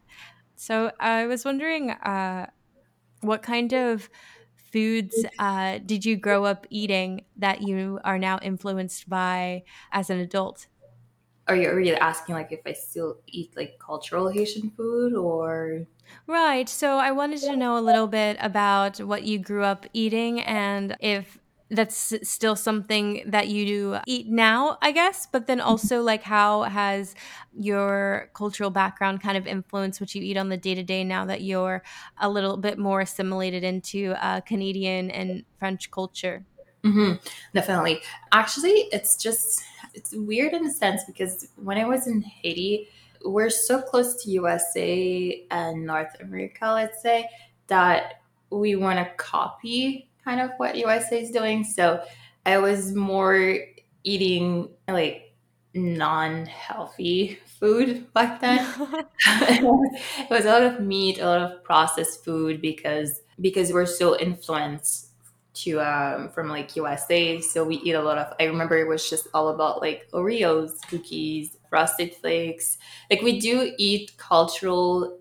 So 0.58 0.92
I 1.00 1.26
was 1.28 1.46
wondering 1.46 1.92
uh, 1.92 2.48
what 3.22 3.42
kind 3.42 3.74
of 3.74 4.10
foods 4.74 5.26
uh, 5.40 5.80
did 5.86 6.06
you 6.06 6.18
grow 6.18 6.46
up 6.46 6.68
eating 6.70 7.26
that 7.38 7.62
you 7.62 8.00
are 8.04 8.20
now 8.20 8.40
influenced 8.42 9.10
by 9.10 9.64
as 9.92 10.10
an 10.10 10.20
adult? 10.20 10.68
Are 11.50 11.56
you, 11.56 11.68
are 11.70 11.80
you 11.80 11.96
asking 11.96 12.36
like 12.36 12.52
if 12.52 12.62
I 12.66 12.74
still 12.74 13.18
eat 13.26 13.58
like 13.58 13.80
cultural 13.80 14.30
Haitian 14.30 14.70
food 14.78 15.16
or? 15.16 15.88
Right. 16.28 16.70
So 16.70 16.98
I 16.98 17.12
wanted 17.12 17.42
to 17.42 17.56
know 17.56 17.78
a 17.78 17.82
little 17.82 18.08
bit 18.08 18.38
about 18.40 19.00
what 19.00 19.24
you 19.24 19.40
grew 19.40 19.64
up 19.64 19.88
eating 19.92 20.42
and 20.42 20.96
if 21.00 21.40
that's 21.72 22.14
still 22.24 22.56
something 22.56 23.24
that 23.28 23.48
you 23.48 23.66
do 23.66 23.98
eat 24.08 24.28
now, 24.28 24.78
I 24.82 24.92
guess, 24.92 25.28
but 25.32 25.48
then 25.48 25.60
mm-hmm. 25.60 25.70
also 25.70 26.02
like 26.02 26.24
how 26.24 26.64
has 26.64 27.16
your 27.54 28.30
cultural 28.34 28.70
background 28.70 29.22
kind 29.22 29.38
of 29.38 29.46
influenced 29.46 30.02
what 30.02 30.16
you 30.16 30.22
eat 30.22 30.38
on 30.38 30.50
the 30.50 30.58
day 30.58 30.76
to 30.76 30.84
day 30.84 31.04
now 31.04 31.26
that 31.26 31.42
you're 31.42 31.84
a 32.20 32.30
little 32.30 32.58
bit 32.58 32.78
more 32.78 33.02
assimilated 33.02 33.64
into 33.64 34.14
uh, 34.20 34.42
Canadian 34.42 35.12
and 35.12 35.44
French 35.60 35.92
culture? 35.92 36.46
Mm-hmm. 36.84 37.14
Definitely. 37.54 38.02
Actually, 38.32 38.88
it's 38.92 39.18
just 39.18 39.62
it's 39.94 40.14
weird 40.14 40.54
in 40.54 40.66
a 40.66 40.72
sense 40.72 41.02
because 41.06 41.50
when 41.56 41.78
I 41.78 41.86
was 41.86 42.08
in 42.08 42.22
Haiti, 42.22 42.88
we're 43.26 43.50
so 43.50 43.82
close 43.82 44.24
to 44.24 44.32
USA 44.32 45.46
and 45.52 45.86
North 45.86 46.16
America, 46.22 46.72
let's 46.72 47.02
say, 47.02 47.28
that 47.68 48.22
we 48.50 48.76
want 48.76 49.00
to 49.00 49.14
copy 49.16 50.10
kind 50.24 50.40
of 50.40 50.52
what 50.58 50.76
USA 50.78 51.22
is 51.22 51.32
doing. 51.32 51.64
So 51.64 52.02
I 52.46 52.58
was 52.60 52.94
more 52.94 53.58
eating 54.04 54.70
like 54.88 55.34
non-healthy 55.74 57.40
food 57.60 58.12
back 58.14 58.40
then. 58.42 58.60
it 59.28 60.30
was 60.30 60.46
a 60.46 60.52
lot 60.52 60.64
of 60.64 60.80
meat, 60.80 61.20
a 61.20 61.26
lot 61.26 61.42
of 61.42 61.64
processed 61.64 62.24
food 62.24 62.62
because 62.62 63.22
because 63.42 63.72
we're 63.72 63.86
so 63.86 64.18
influenced 64.18 65.09
to 65.54 65.80
um, 65.80 66.30
from 66.30 66.50
like 66.50 66.76
USA. 66.76 67.42
So 67.42 67.64
we 67.64 67.76
eat 67.78 67.94
a 67.94 68.02
lot 68.02 68.18
of. 68.18 68.34
I 68.40 68.46
remember 68.46 68.78
it 68.78 68.88
was 68.88 69.10
just 69.10 69.28
all 69.34 69.50
about 69.50 69.82
like 69.82 70.08
Oreos, 70.14 70.82
cookies, 70.90 71.58
frosted 71.70 72.14
flakes. 72.16 72.78
Like 73.10 73.22
we 73.22 73.40
do 73.40 73.74
eat 73.78 74.18
cultural 74.18 75.20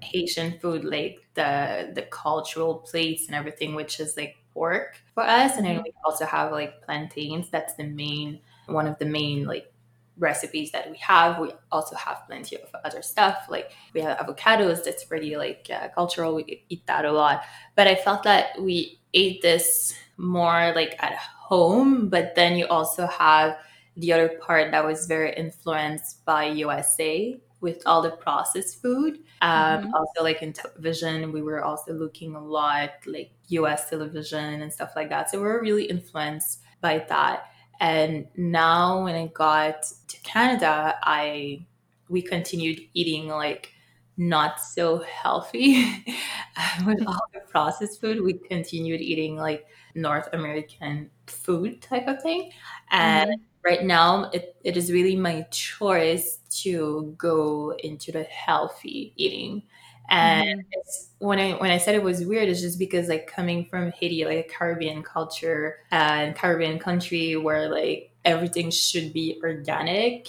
Haitian 0.00 0.58
food, 0.60 0.84
like 0.84 1.20
the 1.34 1.90
the 1.94 2.02
cultural 2.02 2.76
plates 2.76 3.26
and 3.26 3.34
everything, 3.34 3.74
which 3.74 4.00
is 4.00 4.16
like 4.16 4.36
pork 4.52 4.96
for 5.14 5.22
us. 5.22 5.56
And 5.56 5.64
then 5.64 5.76
mm-hmm. 5.76 5.84
we 5.84 5.92
also 6.04 6.24
have 6.24 6.52
like 6.52 6.82
plantains. 6.82 7.50
That's 7.50 7.74
the 7.74 7.84
main 7.84 8.40
one 8.66 8.86
of 8.86 8.98
the 8.98 9.06
main 9.06 9.44
like 9.44 9.72
recipes 10.18 10.70
that 10.72 10.90
we 10.90 10.96
have. 10.98 11.38
We 11.38 11.52
also 11.70 11.96
have 11.96 12.22
plenty 12.26 12.56
of 12.56 12.68
other 12.84 13.02
stuff. 13.02 13.46
Like 13.48 13.70
we 13.94 14.00
have 14.00 14.18
avocados. 14.18 14.84
That's 14.84 15.04
pretty 15.04 15.36
like 15.36 15.68
uh, 15.72 15.88
cultural. 15.88 16.34
We 16.34 16.64
eat 16.68 16.86
that 16.86 17.04
a 17.04 17.12
lot. 17.12 17.42
But 17.74 17.86
I 17.86 17.94
felt 17.94 18.22
that 18.24 18.60
we 18.60 19.00
ate 19.14 19.42
this 19.42 19.94
more 20.16 20.72
like 20.74 20.96
at 21.02 21.14
home. 21.16 22.08
But 22.08 22.34
then 22.34 22.56
you 22.56 22.66
also 22.66 23.06
have 23.06 23.58
the 23.96 24.12
other 24.12 24.28
part 24.40 24.70
that 24.70 24.84
was 24.84 25.06
very 25.06 25.34
influenced 25.34 26.24
by 26.24 26.46
USA 26.46 27.40
with 27.60 27.82
all 27.86 28.02
the 28.02 28.10
processed 28.10 28.80
food. 28.80 29.18
Um, 29.42 29.50
mm-hmm. 29.50 29.94
Also, 29.94 30.22
like 30.22 30.42
in 30.42 30.52
television, 30.52 31.32
we 31.32 31.42
were 31.42 31.64
also 31.64 31.92
looking 31.92 32.36
a 32.36 32.44
lot 32.44 32.90
like 33.06 33.32
US 33.48 33.90
television 33.90 34.62
and 34.62 34.72
stuff 34.72 34.92
like 34.94 35.08
that. 35.08 35.30
So 35.30 35.40
we 35.40 35.48
are 35.48 35.60
really 35.60 35.84
influenced 35.84 36.60
by 36.80 37.04
that. 37.08 37.50
And 37.80 38.26
now 38.36 39.04
when 39.04 39.14
I 39.14 39.26
got 39.28 39.82
to 40.08 40.20
Canada, 40.22 40.96
I 41.02 41.66
we 42.08 42.22
continued 42.22 42.80
eating 42.94 43.28
like 43.28 43.72
not 44.16 44.60
so 44.60 44.98
healthy 44.98 46.04
with 46.86 47.06
all 47.06 47.20
the 47.32 47.40
processed 47.48 48.00
food. 48.00 48.22
We 48.22 48.34
continued 48.34 49.00
eating 49.00 49.36
like 49.36 49.66
North 49.94 50.28
American 50.32 51.10
food 51.26 51.80
type 51.82 52.08
of 52.08 52.22
thing. 52.22 52.50
And 52.90 53.30
mm-hmm 53.30 53.42
right 53.64 53.84
now 53.84 54.30
it, 54.32 54.56
it 54.64 54.76
is 54.76 54.92
really 54.92 55.16
my 55.16 55.42
choice 55.50 56.38
to 56.48 57.14
go 57.18 57.74
into 57.82 58.12
the 58.12 58.22
healthy 58.24 59.12
eating 59.16 59.62
and 60.08 60.60
mm-hmm. 60.60 61.26
when 61.26 61.38
I 61.38 61.52
when 61.52 61.70
I 61.70 61.78
said 61.78 61.94
it 61.94 62.02
was 62.02 62.24
weird, 62.24 62.48
it's 62.48 62.60
just 62.60 62.78
because 62.78 63.08
like 63.08 63.26
coming 63.26 63.66
from 63.66 63.92
Haiti, 63.92 64.24
like 64.24 64.38
a 64.38 64.48
Caribbean 64.48 65.02
culture 65.02 65.80
and 65.90 66.34
Caribbean 66.34 66.78
country 66.78 67.36
where 67.36 67.68
like 67.68 68.10
everything 68.24 68.70
should 68.70 69.12
be 69.12 69.40
organic. 69.42 70.28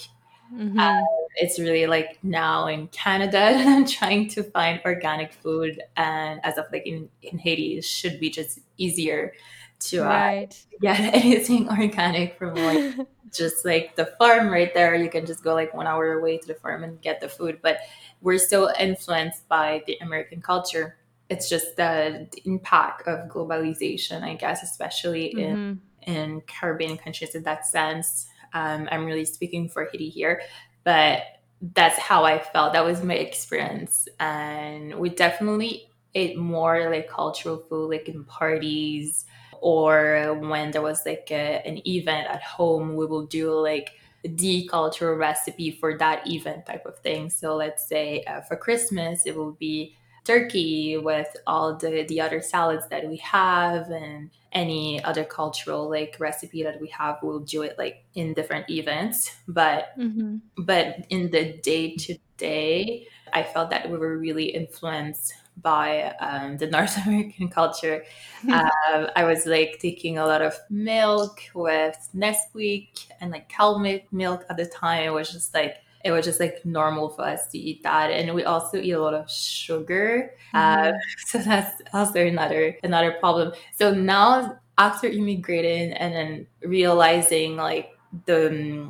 Mm-hmm. 0.54 0.78
Uh, 0.78 1.00
it's 1.36 1.58
really 1.58 1.86
like 1.86 2.18
now 2.22 2.66
in 2.66 2.88
Canada 2.88 3.32
that 3.38 3.66
I'm 3.66 3.86
trying 3.86 4.28
to 4.30 4.42
find 4.42 4.80
organic 4.84 5.32
food, 5.32 5.80
and 5.96 6.40
as 6.44 6.58
of 6.58 6.66
like 6.72 6.86
in 6.86 7.08
in 7.22 7.38
Haiti, 7.38 7.78
it 7.78 7.84
should 7.84 8.20
be 8.20 8.30
just 8.30 8.58
easier 8.76 9.32
to 9.80 9.98
uh, 9.98 10.08
right. 10.08 10.66
get 10.80 11.00
anything 11.00 11.68
organic 11.68 12.38
from 12.38 12.54
like 12.54 12.94
just 13.32 13.64
like 13.64 13.96
the 13.96 14.06
farm 14.18 14.48
right 14.48 14.72
there. 14.74 14.94
You 14.94 15.10
can 15.10 15.26
just 15.26 15.42
go 15.42 15.54
like 15.54 15.74
one 15.74 15.86
hour 15.86 16.12
away 16.12 16.38
to 16.38 16.46
the 16.46 16.54
farm 16.54 16.84
and 16.84 17.00
get 17.00 17.20
the 17.20 17.28
food. 17.28 17.60
But 17.62 17.78
we're 18.20 18.38
still 18.38 18.70
influenced 18.78 19.48
by 19.48 19.82
the 19.86 19.96
American 20.00 20.40
culture. 20.40 20.96
It's 21.28 21.48
just 21.48 21.76
the, 21.76 22.28
the 22.32 22.42
impact 22.44 23.06
of 23.06 23.28
globalization, 23.28 24.22
I 24.22 24.34
guess, 24.34 24.62
especially 24.62 25.34
mm-hmm. 25.36 25.40
in 25.40 25.80
in 26.02 26.40
Caribbean 26.42 26.96
countries 26.96 27.34
in 27.34 27.42
that 27.44 27.66
sense. 27.66 28.26
Um, 28.52 28.88
I'm 28.90 29.04
really 29.04 29.26
speaking 29.26 29.68
for 29.68 29.88
Haiti 29.90 30.08
here, 30.08 30.40
but 30.82 31.22
that's 31.60 31.98
how 31.98 32.24
I 32.24 32.38
felt. 32.38 32.72
That 32.72 32.84
was 32.84 33.04
my 33.04 33.14
experience, 33.14 34.08
and 34.18 34.94
we 34.94 35.10
definitely 35.10 35.88
ate 36.14 36.36
more 36.36 36.90
like 36.90 37.08
cultural 37.08 37.58
food, 37.68 37.90
like 37.90 38.08
in 38.08 38.24
parties 38.24 39.26
or 39.60 40.34
when 40.40 40.70
there 40.70 40.82
was 40.82 41.02
like 41.06 41.28
a, 41.30 41.62
an 41.66 41.86
event 41.86 42.26
at 42.28 42.42
home 42.42 42.96
we 42.96 43.06
will 43.06 43.26
do 43.26 43.52
like 43.52 43.92
the 44.24 44.68
cultural 44.70 45.16
recipe 45.16 45.70
for 45.70 45.96
that 45.96 46.26
event 46.28 46.66
type 46.66 46.84
of 46.84 46.98
thing 46.98 47.30
so 47.30 47.56
let's 47.56 47.86
say 47.86 48.22
uh, 48.24 48.40
for 48.42 48.56
christmas 48.56 49.24
it 49.24 49.36
will 49.36 49.52
be 49.52 49.94
turkey 50.24 50.98
with 50.98 51.34
all 51.46 51.76
the 51.76 52.04
the 52.08 52.20
other 52.20 52.42
salads 52.42 52.86
that 52.90 53.08
we 53.08 53.16
have 53.16 53.90
and 53.90 54.30
any 54.52 55.02
other 55.04 55.24
cultural 55.24 55.88
like 55.88 56.16
recipe 56.18 56.62
that 56.62 56.80
we 56.80 56.88
have 56.88 57.16
we'll 57.22 57.40
do 57.40 57.62
it 57.62 57.78
like 57.78 58.04
in 58.14 58.34
different 58.34 58.68
events 58.68 59.34
but 59.48 59.96
mm-hmm. 59.98 60.36
but 60.58 61.06
in 61.08 61.30
the 61.30 61.52
day 61.62 61.94
to 61.94 62.16
day 62.36 63.06
i 63.32 63.42
felt 63.42 63.70
that 63.70 63.90
we 63.90 63.96
were 63.96 64.18
really 64.18 64.46
influenced 64.46 65.32
by 65.62 66.14
um, 66.20 66.56
the 66.56 66.66
North 66.76 66.96
American 67.06 67.48
culture. 67.48 68.04
um, 68.48 69.08
I 69.16 69.24
was 69.24 69.46
like 69.46 69.78
taking 69.80 70.18
a 70.18 70.26
lot 70.26 70.42
of 70.42 70.54
milk 70.68 71.42
with 71.54 72.08
Nesquik 72.14 73.06
and 73.20 73.30
like 73.30 73.48
cow 73.48 73.78
milk 73.78 74.44
at 74.48 74.56
the 74.56 74.66
time. 74.66 75.04
It 75.04 75.12
was 75.12 75.30
just 75.30 75.54
like 75.54 75.76
it 76.04 76.12
was 76.12 76.24
just 76.24 76.40
like 76.40 76.64
normal 76.64 77.10
for 77.10 77.22
us 77.22 77.48
to 77.48 77.58
eat 77.58 77.82
that, 77.82 78.10
and 78.10 78.34
we 78.34 78.44
also 78.44 78.78
eat 78.78 78.92
a 78.92 79.00
lot 79.00 79.14
of 79.14 79.30
sugar. 79.30 80.34
Mm-hmm. 80.54 80.94
Uh, 80.94 80.98
so 81.26 81.38
that's 81.38 81.82
also 81.92 82.26
another 82.26 82.76
another 82.82 83.12
problem. 83.12 83.52
So 83.76 83.92
now 83.92 84.58
after 84.78 85.08
immigrating 85.08 85.92
and 85.92 86.14
then 86.14 86.46
realizing 86.62 87.56
like 87.56 87.90
the 88.24 88.88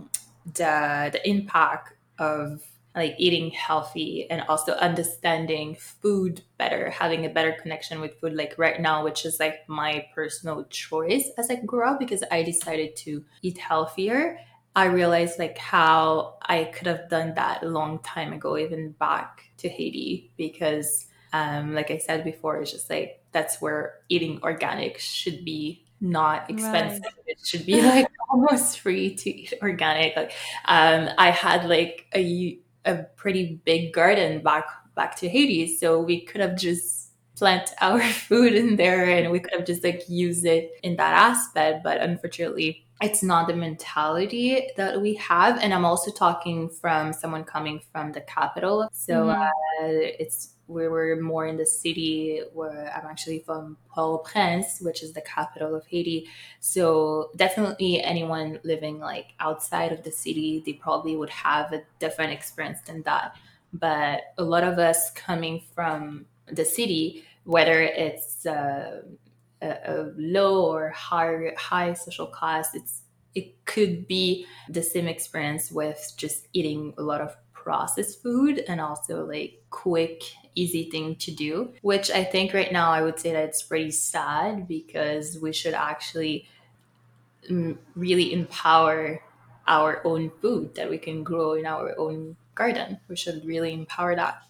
the 0.54 1.10
the 1.12 1.28
impact 1.28 1.94
of 2.18 2.62
like 2.94 3.14
eating 3.18 3.50
healthy 3.50 4.28
and 4.30 4.42
also 4.48 4.72
understanding 4.72 5.76
food 5.76 6.42
better, 6.58 6.90
having 6.90 7.24
a 7.24 7.28
better 7.28 7.52
connection 7.52 8.00
with 8.00 8.18
food, 8.20 8.34
like 8.34 8.54
right 8.58 8.80
now, 8.80 9.04
which 9.04 9.24
is 9.24 9.38
like 9.38 9.68
my 9.68 10.06
personal 10.14 10.64
choice 10.64 11.30
as 11.38 11.50
I 11.50 11.56
grew 11.56 11.88
up 11.88 11.98
because 11.98 12.24
I 12.30 12.42
decided 12.42 12.96
to 12.96 13.24
eat 13.42 13.58
healthier. 13.58 14.38
I 14.74 14.86
realized 14.86 15.38
like 15.38 15.58
how 15.58 16.38
I 16.42 16.64
could 16.64 16.86
have 16.86 17.08
done 17.08 17.34
that 17.34 17.62
a 17.62 17.68
long 17.68 18.00
time 18.00 18.32
ago, 18.32 18.56
even 18.56 18.92
back 18.92 19.50
to 19.58 19.68
Haiti, 19.68 20.32
because 20.36 21.06
um, 21.32 21.74
like 21.74 21.90
I 21.90 21.98
said 21.98 22.24
before, 22.24 22.60
it's 22.60 22.72
just 22.72 22.90
like 22.90 23.22
that's 23.32 23.60
where 23.60 23.94
eating 24.08 24.40
organic 24.42 24.98
should 24.98 25.44
be 25.44 25.84
not 26.00 26.48
expensive. 26.50 27.02
Right. 27.02 27.12
It 27.26 27.38
should 27.44 27.66
be 27.66 27.82
like 27.82 28.06
almost 28.30 28.80
free 28.80 29.14
to 29.14 29.30
eat 29.30 29.54
organic. 29.62 30.16
Like 30.16 30.32
um, 30.64 31.08
I 31.18 31.30
had 31.30 31.68
like 31.68 32.06
a 32.14 32.58
a 32.84 33.04
pretty 33.16 33.60
big 33.64 33.92
garden 33.92 34.42
back 34.42 34.64
back 34.94 35.16
to 35.16 35.28
Haiti, 35.28 35.76
so 35.76 36.00
we 36.00 36.20
could 36.22 36.40
have 36.40 36.56
just 36.56 37.12
plant 37.36 37.70
our 37.80 38.00
food 38.00 38.54
in 38.54 38.76
there 38.76 39.04
and 39.04 39.30
we 39.30 39.40
could 39.40 39.54
have 39.54 39.66
just 39.66 39.84
like 39.84 40.02
used 40.08 40.44
it 40.44 40.72
in 40.82 40.96
that 40.96 41.14
aspect. 41.14 41.82
But 41.82 42.00
unfortunately, 42.00 42.84
it's 43.00 43.22
not 43.22 43.48
the 43.48 43.54
mentality 43.54 44.68
that 44.76 45.00
we 45.00 45.14
have. 45.14 45.58
And 45.58 45.72
I'm 45.72 45.84
also 45.84 46.10
talking 46.10 46.68
from 46.68 47.12
someone 47.12 47.44
coming 47.44 47.80
from 47.92 48.12
the 48.12 48.20
capital, 48.22 48.88
so 48.92 49.14
mm-hmm. 49.14 49.40
uh, 49.40 49.88
it's 50.18 50.54
we 50.70 50.86
were 50.88 51.16
more 51.16 51.46
in 51.46 51.56
the 51.56 51.66
city 51.66 52.42
where 52.52 52.92
I'm 52.96 53.06
actually 53.10 53.40
from 53.40 53.76
Port-au-Prince, 53.88 54.80
which 54.80 55.02
is 55.02 55.12
the 55.12 55.20
capital 55.22 55.74
of 55.74 55.84
Haiti. 55.86 56.28
So 56.60 57.30
definitely 57.36 58.02
anyone 58.02 58.60
living 58.62 59.00
like 59.00 59.34
outside 59.40 59.92
of 59.92 60.04
the 60.04 60.12
city, 60.12 60.62
they 60.64 60.74
probably 60.74 61.16
would 61.16 61.30
have 61.30 61.72
a 61.72 61.82
different 61.98 62.32
experience 62.32 62.78
than 62.86 63.02
that. 63.02 63.36
But 63.72 64.32
a 64.38 64.44
lot 64.44 64.64
of 64.64 64.78
us 64.78 65.10
coming 65.10 65.62
from 65.74 66.26
the 66.46 66.64
city, 66.64 67.24
whether 67.44 67.82
it's 67.82 68.46
uh, 68.46 69.02
a, 69.62 69.68
a 69.68 70.12
low 70.16 70.64
or 70.66 70.90
high 70.90 71.52
high 71.56 71.92
social 71.92 72.26
class 72.26 72.74
it's 72.74 73.02
it 73.34 73.64
could 73.64 74.08
be 74.08 74.44
the 74.68 74.82
same 74.82 75.06
experience 75.06 75.70
with 75.70 76.12
just 76.16 76.48
eating 76.52 76.92
a 76.98 77.02
lot 77.02 77.20
of 77.20 77.36
processed 77.52 78.22
food 78.22 78.64
and 78.68 78.80
also 78.80 79.24
like 79.24 79.62
quick 79.70 80.22
easy 80.54 80.90
thing 80.90 81.14
to 81.16 81.30
do 81.30 81.72
which 81.82 82.10
i 82.10 82.24
think 82.24 82.52
right 82.52 82.72
now 82.72 82.90
i 82.90 83.02
would 83.02 83.18
say 83.18 83.32
that 83.32 83.44
it's 83.44 83.62
pretty 83.62 83.90
sad 83.90 84.66
because 84.66 85.38
we 85.38 85.52
should 85.52 85.74
actually 85.74 86.46
mm, 87.50 87.76
really 87.94 88.32
empower 88.32 89.20
our 89.66 90.04
own 90.06 90.30
food 90.40 90.74
that 90.74 90.90
we 90.90 90.98
can 90.98 91.22
grow 91.22 91.54
in 91.54 91.66
our 91.66 91.98
own 91.98 92.36
garden 92.54 92.98
we 93.08 93.16
should 93.16 93.44
really 93.44 93.72
empower 93.72 94.14
that 94.16 94.42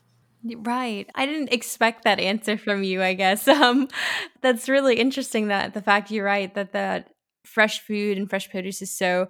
Right. 0.42 1.07
I 1.14 1.26
didn't 1.26 1.52
expect 1.52 2.04
that 2.04 2.19
answer 2.19 2.57
from 2.57 2.83
you, 2.83 3.02
I 3.02 3.12
guess. 3.14 3.47
Um 3.49 3.88
that's 4.40 4.71
really 4.71 4.97
interesting 4.97 5.49
that 5.49 5.75
the 5.75 5.83
fact 5.83 6.11
you're 6.11 6.25
right 6.25 6.54
that 6.54 6.73
that 6.73 7.11
fresh 7.45 7.80
food 7.80 8.16
and 8.16 8.28
fresh 8.28 8.49
produce 8.49 8.80
is 8.80 8.90
so 8.90 9.28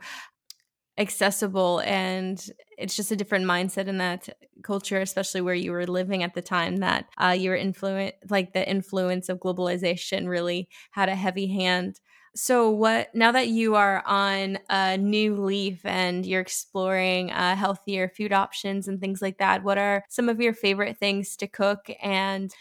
accessible 0.99 1.81
and 1.81 2.51
it's 2.81 2.97
just 2.97 3.11
a 3.13 3.17
different 3.17 3.45
mindset 3.45 3.87
in 3.87 3.99
that 3.99 4.29
culture 4.63 5.01
especially 5.01 5.41
where 5.41 5.55
you 5.55 5.73
were 5.73 5.87
living 5.87 6.23
at 6.23 6.35
the 6.35 6.43
time 6.43 6.79
that 6.79 7.07
uh, 7.19 7.35
you 7.37 7.51
were 7.51 7.57
influence 7.57 8.13
like 8.29 8.53
the 8.53 8.69
influence 8.69 9.29
of 9.29 9.39
globalization 9.39 10.29
really 10.29 10.69
had 10.93 11.09
a 11.09 11.15
heavy 11.17 11.47
hand 11.47 12.01
so, 12.37 12.71
what 12.71 13.13
now 13.13 13.33
that 13.33 13.49
you 13.49 13.75
are 13.75 14.05
on 14.07 14.59
a 14.69 14.97
new 14.97 15.35
leaf 15.35 15.85
and 15.85 16.25
you're 16.25 16.41
exploring 16.41 17.33
uh, 17.33 17.57
healthier 17.57 18.09
food 18.09 18.33
options 18.33 18.87
and 18.87 19.01
things 19.01 19.21
like 19.21 19.39
that, 19.39 19.65
what 19.65 19.79
are 19.79 20.05
some 20.09 20.29
of 20.29 20.41
your 20.41 20.53
favorite 20.53 20.97
things 20.97 21.37
to 21.39 21.49
cook? 21.49 21.91
And 22.01 22.55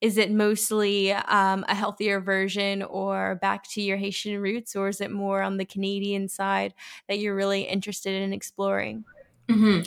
is 0.00 0.16
it 0.16 0.30
mostly 0.30 1.12
um, 1.12 1.64
a 1.68 1.74
healthier 1.74 2.20
version 2.20 2.82
or 2.82 3.36
back 3.36 3.68
to 3.70 3.82
your 3.82 3.98
Haitian 3.98 4.40
roots, 4.40 4.74
or 4.76 4.88
is 4.88 5.00
it 5.00 5.10
more 5.10 5.42
on 5.42 5.58
the 5.58 5.66
Canadian 5.66 6.28
side 6.28 6.74
that 7.08 7.18
you're 7.18 7.36
really 7.36 7.62
interested 7.62 8.14
in 8.22 8.32
exploring? 8.32 9.04
Mm-hmm. 9.50 9.82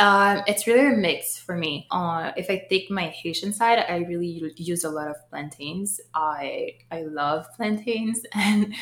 Um, 0.00 0.44
it's 0.46 0.66
really 0.66 0.86
a 0.86 0.96
mix 0.96 1.36
for 1.36 1.56
me. 1.56 1.88
Uh, 1.90 2.30
if 2.36 2.48
I 2.50 2.64
take 2.70 2.88
my 2.90 3.08
Haitian 3.08 3.52
side, 3.52 3.84
I 3.88 3.98
really 3.98 4.52
use 4.56 4.84
a 4.84 4.90
lot 4.90 5.08
of 5.08 5.16
plantains. 5.28 6.00
I 6.14 6.74
I 6.92 7.02
love 7.02 7.46
plantains, 7.56 8.20
and 8.34 8.74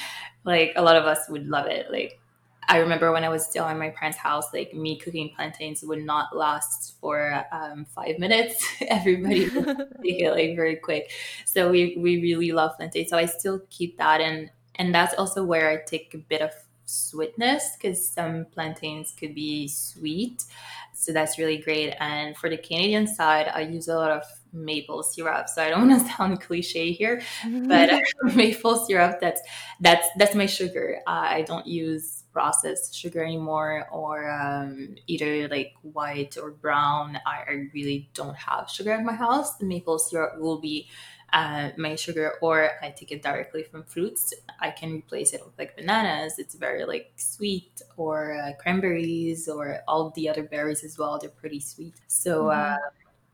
like 0.44 0.72
a 0.76 0.82
lot 0.82 0.96
of 0.96 1.04
us 1.04 1.20
would 1.30 1.48
love 1.48 1.66
it. 1.66 1.90
Like 1.90 2.20
I 2.68 2.78
remember 2.78 3.12
when 3.12 3.24
I 3.24 3.30
was 3.30 3.46
still 3.46 3.66
in 3.68 3.78
my 3.78 3.90
parents' 3.90 4.18
house, 4.18 4.52
like 4.52 4.74
me 4.74 4.98
cooking 4.98 5.30
plantains 5.34 5.82
would 5.84 6.04
not 6.04 6.36
last 6.36 6.98
for 7.00 7.44
um, 7.50 7.86
five 7.94 8.18
minutes. 8.18 8.66
Everybody 8.88 9.48
would 9.48 9.66
take 10.02 10.20
it 10.20 10.32
like 10.32 10.54
very 10.54 10.76
quick. 10.76 11.10
So 11.46 11.70
we 11.70 11.96
we 11.96 12.20
really 12.20 12.52
love 12.52 12.76
plantains. 12.76 13.08
So 13.08 13.16
I 13.16 13.24
still 13.24 13.62
keep 13.70 13.96
that, 13.96 14.20
and 14.20 14.50
and 14.74 14.94
that's 14.94 15.14
also 15.14 15.44
where 15.44 15.70
I 15.70 15.78
take 15.86 16.12
a 16.12 16.18
bit 16.18 16.42
of 16.42 16.50
sweetness 16.86 17.76
because 17.76 18.08
some 18.08 18.46
plantains 18.52 19.14
could 19.18 19.34
be 19.34 19.68
sweet. 19.68 20.44
So 20.94 21.12
that's 21.12 21.38
really 21.38 21.58
great. 21.58 21.94
And 22.00 22.36
for 22.36 22.48
the 22.48 22.56
Canadian 22.56 23.06
side, 23.06 23.48
I 23.52 23.60
use 23.60 23.88
a 23.88 23.96
lot 23.96 24.10
of 24.10 24.22
maple 24.52 25.02
syrup. 25.02 25.48
So 25.48 25.62
I 25.62 25.68
don't 25.68 25.88
want 25.88 26.06
to 26.06 26.12
sound 26.12 26.40
cliche 26.40 26.92
here, 26.92 27.20
but 27.44 27.90
maple 28.34 28.76
syrup 28.86 29.20
that's 29.20 29.42
that's 29.80 30.08
that's 30.16 30.34
my 30.34 30.46
sugar. 30.46 31.00
Uh, 31.06 31.26
I 31.28 31.42
don't 31.42 31.66
use 31.66 32.24
processed 32.32 32.94
sugar 32.94 33.24
anymore 33.24 33.88
or 33.90 34.30
um, 34.30 34.94
either 35.06 35.48
like 35.48 35.72
white 35.80 36.36
or 36.36 36.50
brown. 36.50 37.18
I, 37.24 37.50
I 37.50 37.68
really 37.72 38.10
don't 38.12 38.36
have 38.36 38.68
sugar 38.68 38.92
in 38.92 39.06
my 39.06 39.14
house. 39.14 39.56
The 39.56 39.64
maple 39.64 39.98
syrup 39.98 40.38
will 40.38 40.60
be 40.60 40.86
uh, 41.32 41.70
my 41.76 41.94
sugar 41.96 42.34
or 42.40 42.70
I 42.82 42.90
take 42.90 43.12
it 43.12 43.22
directly 43.22 43.62
from 43.62 43.84
fruits. 43.84 44.32
I 44.60 44.70
can 44.70 44.92
replace 44.92 45.32
it 45.32 45.44
with 45.44 45.58
like 45.58 45.76
bananas. 45.76 46.38
It's 46.38 46.54
very 46.54 46.84
like 46.84 47.12
sweet 47.16 47.82
or 47.96 48.34
uh, 48.34 48.52
cranberries 48.60 49.48
or 49.48 49.80
all 49.88 50.10
the 50.10 50.28
other 50.28 50.42
berries 50.42 50.84
as 50.84 50.98
well. 50.98 51.18
They're 51.18 51.30
pretty 51.30 51.60
sweet. 51.60 51.94
So 52.06 52.44
mm-hmm. 52.44 52.74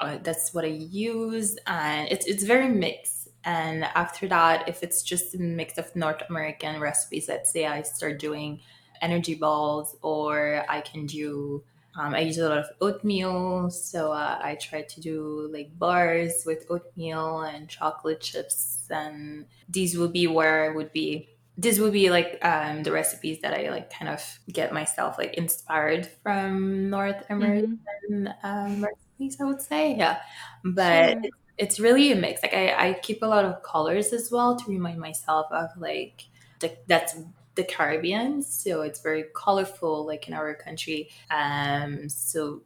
uh, 0.00 0.04
uh 0.04 0.18
that's 0.22 0.54
what 0.54 0.64
I 0.64 0.68
use, 0.68 1.56
and 1.66 2.08
it's 2.10 2.26
it's 2.26 2.44
very 2.44 2.68
mixed. 2.68 3.28
And 3.44 3.84
after 3.84 4.28
that, 4.28 4.68
if 4.68 4.82
it's 4.82 5.02
just 5.02 5.34
a 5.34 5.38
mix 5.38 5.76
of 5.76 5.94
North 5.96 6.22
American 6.30 6.80
recipes, 6.80 7.28
let's 7.28 7.52
say 7.52 7.66
I 7.66 7.82
start 7.82 8.20
doing 8.20 8.60
energy 9.00 9.34
balls, 9.34 9.96
or 10.00 10.64
I 10.68 10.80
can 10.80 11.06
do 11.06 11.62
um, 11.94 12.14
I 12.14 12.20
use 12.20 12.38
a 12.38 12.48
lot 12.48 12.58
of 12.58 12.66
oatmeal, 12.80 13.70
so 13.70 14.12
uh, 14.12 14.38
I 14.42 14.54
try 14.54 14.82
to 14.82 15.00
do 15.00 15.50
like 15.52 15.78
bars 15.78 16.44
with 16.46 16.64
oatmeal 16.70 17.40
and 17.40 17.68
chocolate 17.68 18.20
chips, 18.20 18.86
and 18.90 19.46
these 19.68 19.98
would 19.98 20.12
be 20.12 20.26
where 20.26 20.70
I 20.70 20.74
would 20.74 20.92
be. 20.92 21.28
This 21.58 21.78
would 21.78 21.92
be 21.92 22.08
like 22.08 22.38
um, 22.42 22.82
the 22.82 22.92
recipes 22.92 23.40
that 23.42 23.52
I 23.52 23.68
like 23.68 23.92
kind 23.92 24.08
of 24.08 24.22
get 24.50 24.72
myself 24.72 25.18
like 25.18 25.34
inspired 25.34 26.08
from 26.22 26.88
North 26.88 27.22
American 27.28 27.78
mm-hmm. 28.10 28.46
um, 28.46 28.82
recipes. 28.82 29.38
I 29.38 29.44
would 29.44 29.60
say, 29.60 29.94
yeah, 29.94 30.20
but 30.64 31.10
sure. 31.10 31.20
it's, 31.24 31.36
it's 31.58 31.80
really 31.80 32.10
a 32.10 32.16
mix. 32.16 32.42
Like 32.42 32.54
I, 32.54 32.88
I 32.88 32.92
keep 32.94 33.22
a 33.22 33.26
lot 33.26 33.44
of 33.44 33.62
colors 33.62 34.14
as 34.14 34.30
well 34.30 34.56
to 34.56 34.70
remind 34.70 34.98
myself 34.98 35.46
of 35.52 35.68
like 35.76 36.24
the, 36.60 36.74
that's 36.86 37.16
the 37.54 37.64
Caribbean, 37.64 38.42
so 38.42 38.82
it's 38.82 39.00
very 39.00 39.24
colorful, 39.34 40.06
like 40.06 40.28
in 40.28 40.34
our 40.34 40.54
country. 40.54 41.10
Um, 41.30 42.08
so 42.08 42.62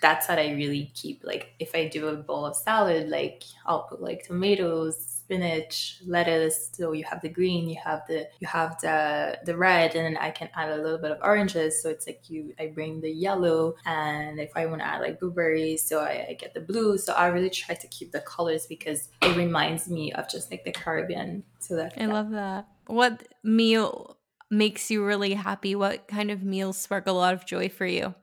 that's 0.00 0.28
what 0.28 0.38
I 0.38 0.52
really 0.52 0.92
keep. 0.94 1.22
Like 1.24 1.54
if 1.58 1.74
I 1.74 1.88
do 1.88 2.08
a 2.08 2.16
bowl 2.16 2.46
of 2.46 2.56
salad, 2.56 3.08
like 3.08 3.42
I'll 3.66 3.84
put 3.84 4.02
like 4.02 4.26
tomatoes, 4.26 4.96
spinach, 4.98 6.00
lettuce. 6.06 6.70
So 6.72 6.92
you 6.92 7.04
have 7.04 7.20
the 7.22 7.28
green, 7.28 7.68
you 7.68 7.78
have 7.82 8.06
the 8.06 8.28
you 8.40 8.46
have 8.46 8.78
the 8.80 9.38
the 9.44 9.56
red, 9.56 9.94
and 9.94 10.04
then 10.04 10.22
I 10.22 10.30
can 10.30 10.50
add 10.54 10.70
a 10.70 10.82
little 10.82 10.98
bit 10.98 11.10
of 11.10 11.18
oranges. 11.22 11.82
So 11.82 11.88
it's 11.88 12.06
like 12.06 12.28
you 12.28 12.54
I 12.58 12.66
bring 12.66 13.00
the 13.00 13.10
yellow, 13.10 13.76
and 13.86 14.38
if 14.38 14.50
I 14.54 14.66
want 14.66 14.82
to 14.82 14.86
add 14.86 15.00
like 15.00 15.20
blueberries, 15.20 15.82
so 15.82 16.00
I, 16.00 16.26
I 16.30 16.36
get 16.38 16.54
the 16.54 16.60
blue. 16.60 16.98
So 16.98 17.14
I 17.14 17.28
really 17.28 17.50
try 17.50 17.74
to 17.74 17.88
keep 17.88 18.12
the 18.12 18.20
colors 18.20 18.66
because 18.66 19.08
it 19.22 19.36
reminds 19.36 19.88
me 19.88 20.12
of 20.12 20.28
just 20.28 20.50
like 20.50 20.64
the 20.64 20.72
Caribbean. 20.72 21.44
So 21.60 21.76
that 21.76 21.94
I 21.96 22.06
love 22.06 22.30
that. 22.30 22.68
What 22.86 23.26
meal 23.42 24.17
makes 24.50 24.90
you 24.90 25.04
really 25.04 25.34
happy? 25.34 25.74
What 25.74 26.08
kind 26.08 26.30
of 26.30 26.42
meals 26.42 26.78
spark 26.78 27.06
a 27.06 27.12
lot 27.12 27.34
of 27.34 27.46
joy 27.46 27.68
for 27.68 27.86
you? 27.86 28.14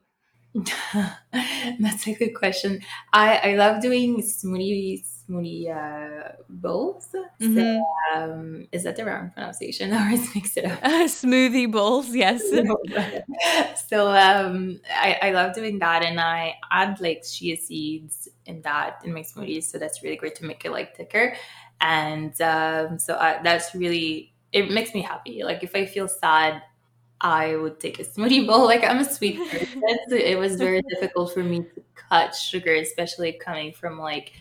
That's 1.79 2.07
a 2.07 2.13
good 2.13 2.33
question. 2.33 2.81
I, 3.11 3.37
I 3.37 3.55
love 3.55 3.81
doing 3.81 4.21
smoothie 4.21 5.03
smoothie 5.29 5.69
uh, 5.69 6.31
bowls. 6.49 7.09
Mm-hmm. 7.41 7.55
So, 7.55 7.85
um, 8.13 8.67
is 8.71 8.83
that 8.83 8.95
the 8.95 9.05
wrong 9.05 9.31
pronunciation 9.33 9.93
or 9.93 10.09
is 10.11 10.33
mixed 10.35 10.57
it 10.57 10.65
up? 10.65 10.79
Uh, 10.83 10.89
smoothie 11.05 11.71
bowls, 11.71 12.15
yes. 12.15 12.43
so 13.89 14.09
um, 14.09 14.79
I, 14.89 15.17
I 15.21 15.31
love 15.31 15.55
doing 15.55 15.79
that, 15.79 16.03
and 16.03 16.19
I 16.19 16.55
add 16.71 16.99
like 17.01 17.23
chia 17.23 17.57
seeds 17.57 18.29
in 18.45 18.61
that 18.61 19.01
in 19.03 19.13
my 19.13 19.21
smoothies. 19.21 19.63
So 19.63 19.77
that's 19.77 20.03
really 20.03 20.17
great 20.17 20.35
to 20.35 20.45
make 20.45 20.65
it 20.65 20.71
like 20.71 20.95
thicker. 20.95 21.35
And 21.81 22.39
um, 22.41 22.99
so 22.99 23.15
I, 23.15 23.41
that's 23.43 23.75
really 23.75 24.34
it 24.51 24.71
makes 24.71 24.93
me 24.93 25.01
happy. 25.01 25.43
Like 25.43 25.63
if 25.63 25.75
I 25.75 25.85
feel 25.85 26.07
sad, 26.07 26.61
I 27.21 27.55
would 27.55 27.79
take 27.79 27.99
a 27.99 28.03
smoothie 28.03 28.45
bowl. 28.45 28.65
Like 28.73 28.83
I'm 28.83 28.99
a 28.99 29.05
sweet 29.05 29.37
person, 29.49 29.81
so 30.09 30.15
it 30.15 30.37
was 30.37 30.55
very 30.55 30.81
difficult 30.83 31.33
for 31.33 31.43
me 31.43 31.61
to 31.61 31.83
cut 32.09 32.35
sugar, 32.35 32.75
especially 32.75 33.33
coming 33.33 33.73
from 33.73 33.99
like 33.99 34.33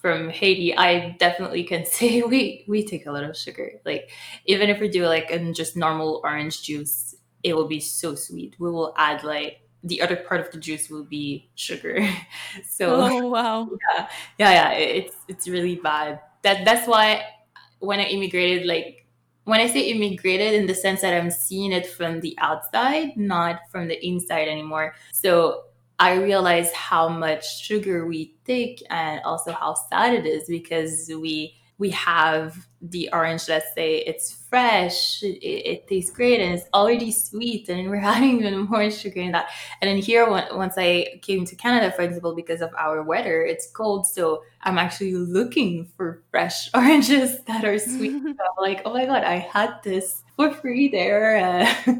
from 0.00 0.30
Haiti. 0.30 0.76
I 0.76 1.16
definitely 1.18 1.64
can 1.64 1.84
say 1.96 2.22
we 2.22 2.64
we 2.68 2.84
take 2.86 3.06
a 3.06 3.12
lot 3.12 3.24
of 3.24 3.36
sugar. 3.36 3.72
Like 3.84 4.10
even 4.46 4.70
if 4.70 4.80
we 4.80 4.88
do 4.88 5.06
like 5.06 5.30
in 5.30 5.54
just 5.54 5.76
normal 5.76 6.20
orange 6.24 6.62
juice, 6.62 7.14
it 7.42 7.54
will 7.54 7.68
be 7.68 7.80
so 7.80 8.14
sweet. 8.14 8.56
We 8.58 8.70
will 8.70 8.94
add 8.96 9.24
like 9.24 9.60
the 9.82 10.02
other 10.02 10.16
part 10.16 10.40
of 10.40 10.50
the 10.52 10.58
juice 10.58 10.90
will 10.90 11.04
be 11.04 11.50
sugar. 11.54 11.98
so 12.68 12.96
oh 12.96 13.28
wow, 13.28 13.68
yeah, 13.90 14.08
yeah, 14.38 14.52
yeah. 14.52 14.70
It's 14.72 15.16
it's 15.28 15.48
really 15.48 15.76
bad. 15.76 16.20
That 16.42 16.64
that's 16.64 16.86
why 16.86 17.24
when 17.80 17.98
I 18.00 18.04
immigrated, 18.04 18.66
like 18.66 19.06
when 19.44 19.60
I 19.60 19.66
say 19.66 19.90
immigrated 19.90 20.54
in 20.54 20.66
the 20.66 20.74
sense 20.74 21.00
that 21.00 21.14
I'm 21.14 21.30
seeing 21.30 21.72
it 21.72 21.86
from 21.86 22.20
the 22.20 22.36
outside, 22.38 23.16
not 23.16 23.60
from 23.70 23.88
the 23.88 24.04
inside 24.06 24.48
anymore. 24.48 24.94
So 25.12 25.64
I 25.98 26.14
realize 26.14 26.72
how 26.72 27.08
much 27.08 27.62
sugar 27.62 28.06
we 28.06 28.34
take 28.44 28.82
and 28.90 29.20
also 29.24 29.52
how 29.52 29.74
sad 29.90 30.14
it 30.14 30.26
is 30.26 30.48
because 30.48 31.10
we 31.20 31.54
we 31.78 31.90
have 31.90 32.66
the 32.82 33.08
orange 33.12 33.48
let's 33.48 33.72
say 33.74 33.98
it's 33.98 34.39
fresh 34.50 35.22
it, 35.22 35.38
it, 35.42 35.88
tastes 35.88 36.10
great 36.10 36.40
and 36.40 36.54
it's 36.54 36.66
already 36.74 37.10
sweet 37.12 37.68
and 37.68 37.88
we're 37.88 37.96
adding 38.14 38.40
even 38.40 38.60
more 38.62 38.90
sugar 38.90 39.20
in 39.20 39.32
that 39.32 39.48
and 39.80 39.88
then 39.88 39.96
here 39.96 40.28
once 40.28 40.74
i 40.76 41.06
came 41.22 41.46
to 41.46 41.54
canada 41.56 41.90
for 41.92 42.02
example 42.02 42.34
because 42.34 42.60
of 42.60 42.70
our 42.76 43.02
weather 43.02 43.42
it's 43.42 43.70
cold 43.70 44.06
so 44.06 44.42
I'm 44.62 44.78
actually 44.78 45.14
looking 45.14 45.88
for 45.96 46.22
fresh 46.30 46.68
oranges 46.74 47.42
that 47.44 47.64
are 47.64 47.78
sweet. 47.78 48.12
so 48.22 48.28
I'm 48.28 48.36
like, 48.58 48.82
oh 48.84 48.92
my 48.92 49.06
god, 49.06 49.24
I 49.24 49.36
had 49.36 49.82
this 49.82 50.22
for 50.36 50.52
free 50.52 50.88
there 50.88 51.36
uh, 51.36 51.92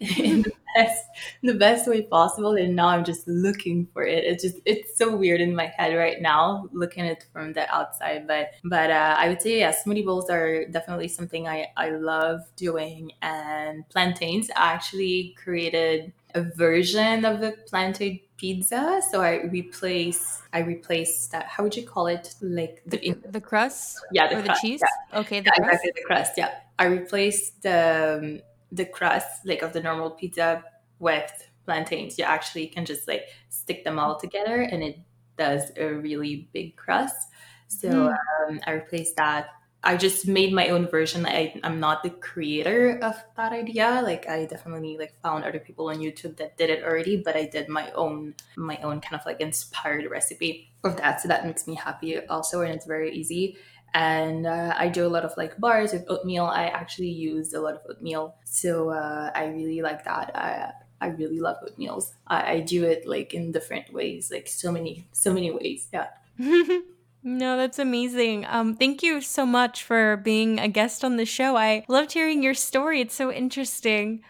in 0.00 0.42
the 0.42 0.52
best 0.76 1.04
the 1.42 1.54
best 1.54 1.88
way 1.88 2.02
possible, 2.02 2.54
and 2.56 2.76
now 2.76 2.88
I'm 2.88 3.04
just 3.04 3.26
looking 3.26 3.86
for 3.92 4.02
it. 4.02 4.24
It's 4.24 4.42
just 4.42 4.58
it's 4.64 4.96
so 4.96 5.14
weird 5.16 5.40
in 5.40 5.54
my 5.54 5.66
head 5.66 5.94
right 5.96 6.20
now, 6.20 6.68
looking 6.72 7.04
at 7.06 7.12
it 7.12 7.26
from 7.32 7.52
the 7.52 7.72
outside. 7.74 8.26
But 8.26 8.52
but 8.64 8.90
uh, 8.90 9.16
I 9.18 9.28
would 9.28 9.42
say 9.42 9.60
yeah, 9.60 9.72
smoothie 9.72 10.04
bowls 10.04 10.30
are 10.30 10.64
definitely 10.66 11.08
something 11.08 11.48
I 11.48 11.68
I 11.76 11.90
love 11.90 12.40
doing, 12.56 13.12
and 13.22 13.88
plantains. 13.88 14.50
I 14.50 14.72
actually 14.72 15.36
created 15.42 16.12
a 16.34 16.42
version 16.42 17.24
of 17.24 17.40
the 17.40 17.56
plantain 17.66 18.20
pizza. 18.36 19.00
So 19.10 19.20
I 19.20 19.42
replace 19.44 20.42
I 20.52 20.60
replace 20.60 21.26
that. 21.28 21.46
How 21.46 21.62
would 21.62 21.76
you 21.76 21.86
call 21.86 22.06
it? 22.06 22.34
Like 22.40 22.82
the 22.86 22.98
the, 22.98 23.28
the 23.30 23.40
crust? 23.40 24.00
Yeah, 24.12 24.28
the 24.28 24.38
or 24.38 24.42
crust, 24.42 24.62
the 24.62 24.68
cheese. 24.68 24.80
Yeah. 24.82 25.20
Okay, 25.20 25.40
the 25.40 25.52
yeah, 25.54 25.62
crust. 25.62 25.84
Exactly, 25.84 25.92
the 25.94 26.06
crust. 26.06 26.32
Yeah, 26.36 26.50
I 26.78 26.84
replaced 26.86 27.62
the 27.62 28.18
um, 28.22 28.40
the 28.72 28.84
crust 28.84 29.46
like 29.46 29.62
of 29.62 29.72
the 29.72 29.82
normal 29.82 30.10
pizza 30.10 30.64
with 30.98 31.48
plantains. 31.64 32.18
You 32.18 32.24
actually 32.24 32.66
can 32.66 32.84
just 32.84 33.08
like 33.08 33.24
stick 33.48 33.84
them 33.84 33.98
all 33.98 34.18
together, 34.18 34.60
and 34.60 34.82
it 34.82 34.98
does 35.36 35.72
a 35.76 35.86
really 35.86 36.48
big 36.52 36.76
crust. 36.76 37.28
So 37.68 37.88
mm. 37.88 38.16
um, 38.48 38.60
I 38.66 38.72
replaced 38.72 39.16
that 39.16 39.48
I 39.82 39.96
just 39.96 40.28
made 40.28 40.52
my 40.52 40.68
own 40.68 40.86
version. 40.86 41.24
I, 41.24 41.58
I'm 41.64 41.80
not 41.80 42.02
the 42.02 42.10
creator 42.10 42.98
of 43.02 43.16
that 43.36 43.52
idea. 43.52 44.02
Like 44.04 44.28
I 44.28 44.44
definitely 44.44 44.98
like 44.98 45.14
found 45.22 45.44
other 45.44 45.58
people 45.58 45.88
on 45.88 45.98
YouTube 45.98 46.36
that 46.36 46.58
did 46.58 46.68
it 46.68 46.84
already, 46.84 47.16
but 47.16 47.34
I 47.34 47.46
did 47.46 47.68
my 47.68 47.90
own 47.92 48.34
my 48.56 48.76
own 48.82 49.00
kind 49.00 49.18
of 49.18 49.24
like 49.24 49.40
inspired 49.40 50.10
recipe 50.10 50.70
of 50.84 50.98
that. 50.98 51.22
So 51.22 51.28
that 51.28 51.46
makes 51.46 51.66
me 51.66 51.76
happy 51.76 52.20
also, 52.26 52.60
and 52.60 52.74
it's 52.74 52.86
very 52.86 53.14
easy. 53.14 53.56
And 53.94 54.46
uh, 54.46 54.74
I 54.76 54.88
do 54.88 55.06
a 55.06 55.08
lot 55.08 55.24
of 55.24 55.32
like 55.36 55.58
bars 55.58 55.92
with 55.92 56.04
oatmeal. 56.08 56.44
I 56.44 56.66
actually 56.66 57.10
use 57.10 57.52
a 57.52 57.60
lot 57.60 57.74
of 57.74 57.80
oatmeal, 57.88 58.36
so 58.44 58.90
uh, 58.90 59.30
I 59.34 59.46
really 59.46 59.82
like 59.82 60.04
that. 60.04 60.36
I, 60.36 60.72
I 61.00 61.08
really 61.08 61.40
love 61.40 61.56
oatmeals. 61.66 62.12
I, 62.26 62.52
I 62.52 62.60
do 62.60 62.84
it 62.84 63.06
like 63.06 63.34
in 63.34 63.52
different 63.52 63.92
ways, 63.92 64.30
like 64.30 64.46
so 64.48 64.70
many 64.70 65.08
so 65.12 65.32
many 65.32 65.50
ways. 65.50 65.88
Yeah. 65.92 66.08
No, 67.22 67.56
that's 67.56 67.78
amazing. 67.78 68.46
Um, 68.46 68.74
thank 68.74 69.02
you 69.02 69.20
so 69.20 69.44
much 69.44 69.84
for 69.84 70.16
being 70.16 70.58
a 70.58 70.68
guest 70.68 71.04
on 71.04 71.16
the 71.16 71.26
show. 71.26 71.56
I 71.56 71.84
loved 71.86 72.12
hearing 72.12 72.42
your 72.42 72.54
story. 72.54 73.02
It's 73.02 73.14
so 73.14 73.30
interesting. 73.30 74.22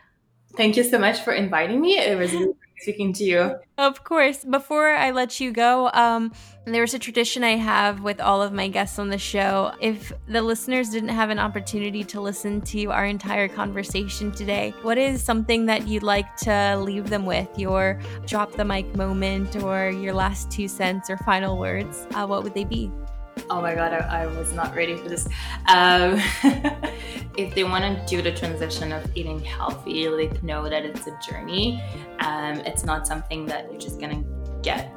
Thank 0.56 0.76
you 0.76 0.82
so 0.82 0.98
much 0.98 1.20
for 1.20 1.32
inviting 1.32 1.80
me. 1.80 1.98
It 1.98 2.18
was 2.18 2.32
really 2.32 2.54
speaking 2.80 3.12
to 3.14 3.24
you. 3.24 3.56
Of 3.78 4.04
course. 4.04 4.44
Before 4.44 4.90
I 4.90 5.10
let 5.10 5.40
you 5.40 5.52
go, 5.52 5.90
um, 5.92 6.32
there's 6.64 6.94
a 6.94 6.98
tradition 6.98 7.44
I 7.44 7.56
have 7.56 8.02
with 8.02 8.20
all 8.20 8.42
of 8.42 8.52
my 8.52 8.68
guests 8.68 8.98
on 8.98 9.08
the 9.08 9.18
show. 9.18 9.72
If 9.80 10.12
the 10.28 10.42
listeners 10.42 10.90
didn't 10.90 11.10
have 11.10 11.30
an 11.30 11.38
opportunity 11.38 12.04
to 12.04 12.20
listen 12.20 12.60
to 12.62 12.86
our 12.86 13.06
entire 13.06 13.48
conversation 13.48 14.32
today, 14.32 14.74
what 14.82 14.98
is 14.98 15.22
something 15.22 15.66
that 15.66 15.88
you'd 15.88 16.02
like 16.02 16.36
to 16.38 16.76
leave 16.78 17.10
them 17.10 17.26
with? 17.26 17.48
Your 17.58 18.00
drop 18.26 18.52
the 18.52 18.64
mic 18.64 18.94
moment 18.94 19.56
or 19.56 19.90
your 19.90 20.14
last 20.14 20.50
two 20.50 20.68
cents 20.68 21.10
or 21.10 21.16
final 21.18 21.58
words? 21.58 22.06
Uh, 22.14 22.26
what 22.26 22.42
would 22.42 22.54
they 22.54 22.64
be? 22.64 22.90
Oh 23.48 23.61
my 23.61 23.74
god, 23.74 23.92
I, 23.92 24.22
I 24.22 24.26
was 24.26 24.53
not 24.53 24.74
ready 24.74 24.96
for 24.96 25.09
this. 25.09 25.26
Um, 25.66 26.20
if 27.37 27.55
they 27.55 27.64
want 27.64 27.85
to 27.85 28.05
do 28.07 28.22
the 28.22 28.33
transition 28.33 28.92
of 28.92 29.05
eating 29.16 29.40
healthy, 29.40 30.09
like 30.09 30.42
know 30.42 30.68
that 30.68 30.85
it's 30.85 31.07
a 31.07 31.18
journey. 31.26 31.83
Um, 32.20 32.61
it's 32.61 32.85
not 32.85 33.07
something 33.07 33.46
that 33.46 33.70
you're 33.70 33.81
just 33.81 34.00
gonna 34.00 34.22
get 34.62 34.92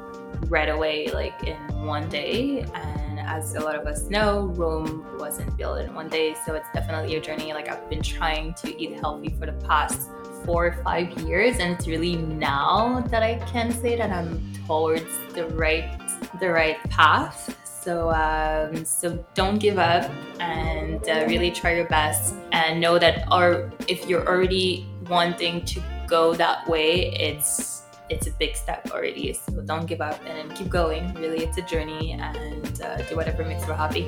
right 0.48 0.68
away, 0.68 1.08
like 1.08 1.42
in 1.44 1.56
one 1.84 2.08
day. 2.08 2.60
And 2.74 3.20
as 3.20 3.54
a 3.54 3.60
lot 3.60 3.76
of 3.76 3.86
us 3.86 4.10
know, 4.10 4.46
Rome 4.54 5.04
wasn't 5.18 5.56
built 5.56 5.80
in 5.80 5.94
one 5.94 6.08
day, 6.08 6.36
so 6.44 6.54
it's 6.54 6.68
definitely 6.74 7.16
a 7.16 7.20
journey. 7.20 7.52
Like 7.52 7.68
I've 7.68 7.88
been 7.88 8.02
trying 8.02 8.54
to 8.54 8.80
eat 8.80 8.98
healthy 8.98 9.34
for 9.38 9.46
the 9.46 9.52
past 9.66 10.10
four 10.44 10.66
or 10.66 10.82
five 10.82 11.18
years, 11.20 11.58
and 11.58 11.72
it's 11.72 11.86
really 11.86 12.16
now 12.16 13.00
that 13.08 13.22
I 13.22 13.36
can 13.46 13.72
say 13.72 13.96
that 13.96 14.10
I'm 14.10 14.52
towards 14.66 15.04
the 15.34 15.46
right 15.48 16.00
the 16.40 16.50
right 16.50 16.78
path 16.90 17.56
so, 17.84 18.10
um, 18.10 18.84
so 18.84 19.22
don't 19.34 19.58
give 19.58 19.78
up 19.78 20.10
and 20.40 21.06
uh, 21.06 21.26
really 21.28 21.50
try 21.50 21.74
your 21.74 21.86
best 21.88 22.34
and 22.52 22.80
know 22.80 22.98
that 22.98 23.28
or 23.30 23.70
if 23.88 24.08
you're 24.08 24.26
already 24.26 24.86
wanting 25.08 25.64
to 25.66 25.82
go 26.06 26.32
that 26.34 26.66
way, 26.66 27.12
it's 27.12 27.82
it's 28.10 28.26
a 28.26 28.30
big 28.32 28.54
step 28.54 28.90
already. 28.90 29.32
So 29.32 29.60
don't 29.62 29.86
give 29.86 30.00
up 30.00 30.18
and 30.26 30.54
keep 30.54 30.68
going. 30.68 31.12
Really, 31.14 31.44
it's 31.44 31.58
a 31.58 31.62
journey 31.62 32.12
and 32.12 32.82
uh, 32.82 33.02
do 33.02 33.16
whatever 33.16 33.44
makes 33.44 33.66
you 33.66 33.72
happy. 33.72 34.06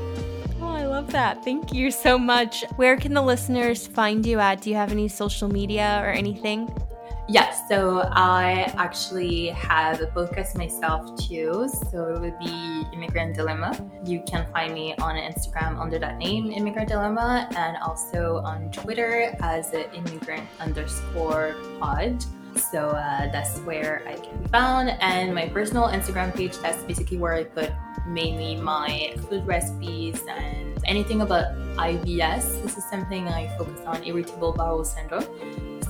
Oh, 0.60 0.68
I 0.68 0.86
love 0.86 1.10
that. 1.12 1.44
Thank 1.44 1.72
you 1.72 1.90
so 1.90 2.18
much. 2.18 2.64
Where 2.76 2.96
can 2.96 3.12
the 3.12 3.22
listeners 3.22 3.86
find 3.86 4.24
you 4.24 4.38
at? 4.38 4.62
Do 4.62 4.70
you 4.70 4.76
have 4.76 4.90
any 4.92 5.08
social 5.08 5.48
media 5.48 6.00
or 6.02 6.10
anything? 6.10 6.68
Yes, 7.28 7.68
so 7.68 8.08
I 8.12 8.72
actually 8.78 9.48
have 9.48 10.00
a 10.00 10.06
podcast 10.06 10.56
myself 10.56 11.18
too. 11.18 11.68
So 11.90 12.14
it 12.14 12.20
would 12.20 12.38
be 12.38 12.84
Immigrant 12.94 13.34
Dilemma. 13.34 13.74
You 14.04 14.22
can 14.28 14.46
find 14.52 14.72
me 14.72 14.94
on 14.98 15.16
Instagram 15.16 15.80
under 15.80 15.98
that 15.98 16.18
name, 16.18 16.52
Immigrant 16.52 16.88
Dilemma, 16.88 17.48
and 17.56 17.78
also 17.78 18.36
on 18.44 18.70
Twitter 18.70 19.34
as 19.40 19.74
immigrant 19.74 20.46
underscore 20.60 21.56
pod. 21.80 22.24
So 22.70 22.90
uh, 22.90 23.30
that's 23.32 23.58
where 23.60 24.02
I 24.06 24.14
can 24.14 24.42
be 24.44 24.48
found. 24.48 24.90
And 25.00 25.34
my 25.34 25.48
personal 25.48 25.88
Instagram 25.88 26.32
page, 26.32 26.56
that's 26.58 26.80
basically 26.84 27.18
where 27.18 27.34
I 27.34 27.42
put 27.42 27.72
mainly 28.06 28.54
my 28.54 29.14
food 29.28 29.44
recipes 29.48 30.22
and 30.30 30.75
anything 30.86 31.20
about 31.20 31.54
IBS. 31.76 32.62
This 32.62 32.78
is 32.78 32.84
something 32.88 33.28
I 33.28 33.48
focus 33.58 33.80
on 33.86 34.02
irritable 34.04 34.52
bowel 34.52 34.84
syndrome. 34.84 35.24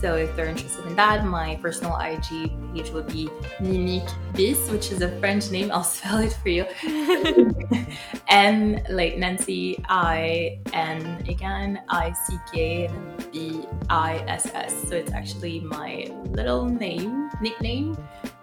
So 0.00 0.16
if 0.16 0.36
they're 0.36 0.46
interested 0.46 0.84
in 0.86 0.94
that, 0.96 1.24
my 1.24 1.56
personal 1.62 1.96
IG 1.96 2.52
page 2.74 2.90
would 2.90 3.06
be 3.06 3.30
Mimique 3.60 4.08
Bis, 4.34 4.68
which 4.70 4.92
is 4.92 5.00
a 5.00 5.08
French 5.20 5.50
name. 5.50 5.72
I'll 5.72 5.84
spell 5.96 6.18
it 6.18 6.34
for 6.34 6.50
you. 6.50 6.66
N 8.28 8.84
like 8.90 9.16
Nancy, 9.16 9.82
I 9.88 10.58
N 10.72 11.24
again, 11.28 11.80
I 11.88 12.12
C 12.12 12.36
K, 12.52 12.90
B 13.32 13.64
I 13.88 14.18
S 14.28 14.50
S. 14.52 14.74
So 14.88 14.96
it's 14.96 15.12
actually 15.12 15.60
my 15.60 16.10
little 16.26 16.66
name, 16.66 17.30
nickname 17.40 17.96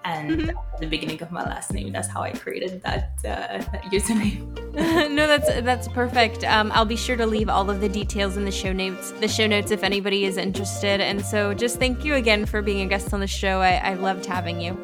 and 0.06 0.32
mm-hmm. 0.32 0.80
the 0.80 0.88
beginning 0.88 1.22
of 1.22 1.32
my 1.32 1.44
last 1.44 1.74
name. 1.74 1.92
That's 1.92 2.08
how 2.08 2.22
I 2.22 2.32
created 2.32 2.82
that, 2.84 3.12
uh, 3.20 3.58
that 3.72 3.84
username. 3.92 4.48
no, 4.74 5.28
that's 5.28 5.48
that's 5.62 5.88
perfect. 5.88 6.44
Um, 6.44 6.72
I'll 6.74 6.86
be 6.86 6.96
sure 6.96 7.16
to 7.16 7.26
leave 7.26 7.50
all 7.50 7.70
of 7.70 7.82
the 7.82 7.90
details 7.90 8.38
in 8.38 8.46
the 8.46 8.52
show 8.52 8.74
notes. 8.74 9.12
The 9.12 9.28
show 9.28 9.48
notes, 9.48 9.72
if 9.72 9.84
anybody 9.84 10.26
is 10.26 10.38
interested. 10.38 11.02
And 11.02 11.24
so, 11.24 11.54
just 11.54 11.80
thank 11.80 12.04
you 12.04 12.16
again 12.16 12.46
for 12.46 12.62
being 12.62 12.82
a 12.82 12.90
guest 12.90 13.14
on 13.14 13.20
the 13.20 13.28
show. 13.28 13.62
I, 13.62 13.76
I 13.76 13.94
loved 13.94 14.26
having 14.26 14.60
you. 14.60 14.78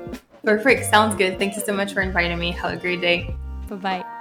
Perfect. 0.44 0.86
Sounds 0.86 1.16
good. 1.16 1.38
Thank 1.38 1.56
you 1.56 1.62
so 1.62 1.74
much 1.74 1.94
for 1.94 2.02
inviting 2.02 2.38
me. 2.40 2.52
Have 2.52 2.74
a 2.74 2.78
great 2.78 3.02
day. 3.02 3.36
Bye 3.68 3.76
bye. 3.76 4.19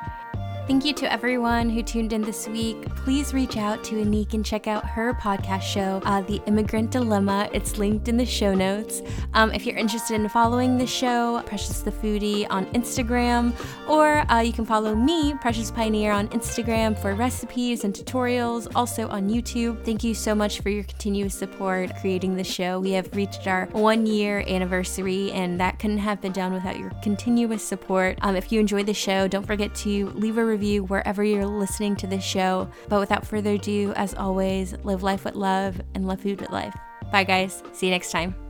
Thank 0.68 0.84
you 0.84 0.92
to 0.96 1.10
everyone 1.10 1.70
who 1.70 1.82
tuned 1.82 2.12
in 2.12 2.20
this 2.20 2.46
week. 2.46 2.94
Please 2.96 3.32
reach 3.32 3.56
out 3.56 3.82
to 3.84 4.04
Anique 4.04 4.34
and 4.34 4.44
check 4.44 4.66
out 4.66 4.84
her 4.84 5.14
podcast 5.14 5.62
show, 5.62 6.02
uh, 6.04 6.20
The 6.20 6.42
Immigrant 6.44 6.90
Dilemma. 6.90 7.48
It's 7.54 7.78
linked 7.78 8.06
in 8.06 8.18
the 8.18 8.26
show 8.26 8.54
notes. 8.54 9.00
Um, 9.32 9.50
if 9.50 9.64
you're 9.64 9.78
interested 9.78 10.16
in 10.16 10.28
following 10.28 10.76
the 10.76 10.86
show, 10.86 11.42
Precious 11.46 11.80
the 11.80 11.90
Foodie 11.90 12.46
on 12.50 12.66
Instagram, 12.74 13.54
or 13.88 14.30
uh, 14.30 14.40
you 14.40 14.52
can 14.52 14.66
follow 14.66 14.94
me, 14.94 15.32
Precious 15.40 15.70
Pioneer, 15.70 16.12
on 16.12 16.28
Instagram 16.28 17.00
for 17.00 17.14
recipes 17.14 17.84
and 17.84 17.94
tutorials, 17.94 18.70
also 18.74 19.08
on 19.08 19.30
YouTube. 19.30 19.82
Thank 19.86 20.04
you 20.04 20.12
so 20.12 20.34
much 20.34 20.60
for 20.60 20.68
your 20.68 20.84
continuous 20.84 21.34
support 21.34 21.96
creating 21.98 22.36
the 22.36 22.44
show. 22.44 22.78
We 22.78 22.90
have 22.90 23.16
reached 23.16 23.46
our 23.46 23.68
one 23.72 24.04
year 24.04 24.44
anniversary, 24.46 25.32
and 25.32 25.58
that 25.60 25.78
couldn't 25.78 25.96
have 25.96 26.20
been 26.20 26.32
done 26.32 26.52
without 26.52 26.78
your 26.78 26.90
continuous 27.02 27.66
support. 27.66 28.18
Um, 28.20 28.36
if 28.36 28.52
you 28.52 28.60
enjoy 28.60 28.82
the 28.82 28.92
show, 28.92 29.28
don't 29.28 29.46
forget 29.46 29.74
to 29.76 30.10
leave 30.10 30.36
a 30.36 30.44
review 30.44 30.57
review 30.58 30.84
wherever 30.84 31.22
you're 31.22 31.46
listening 31.46 31.94
to 31.96 32.06
this 32.06 32.24
show. 32.24 32.68
But 32.88 33.00
without 33.00 33.26
further 33.26 33.52
ado, 33.52 33.92
as 33.96 34.14
always, 34.14 34.74
live 34.82 35.02
life 35.02 35.24
with 35.24 35.36
love 35.36 35.80
and 35.94 36.06
love 36.06 36.20
food 36.20 36.40
with 36.40 36.50
life. 36.50 36.74
Bye, 37.12 37.24
guys. 37.24 37.62
See 37.72 37.86
you 37.86 37.92
next 37.92 38.10
time. 38.10 38.47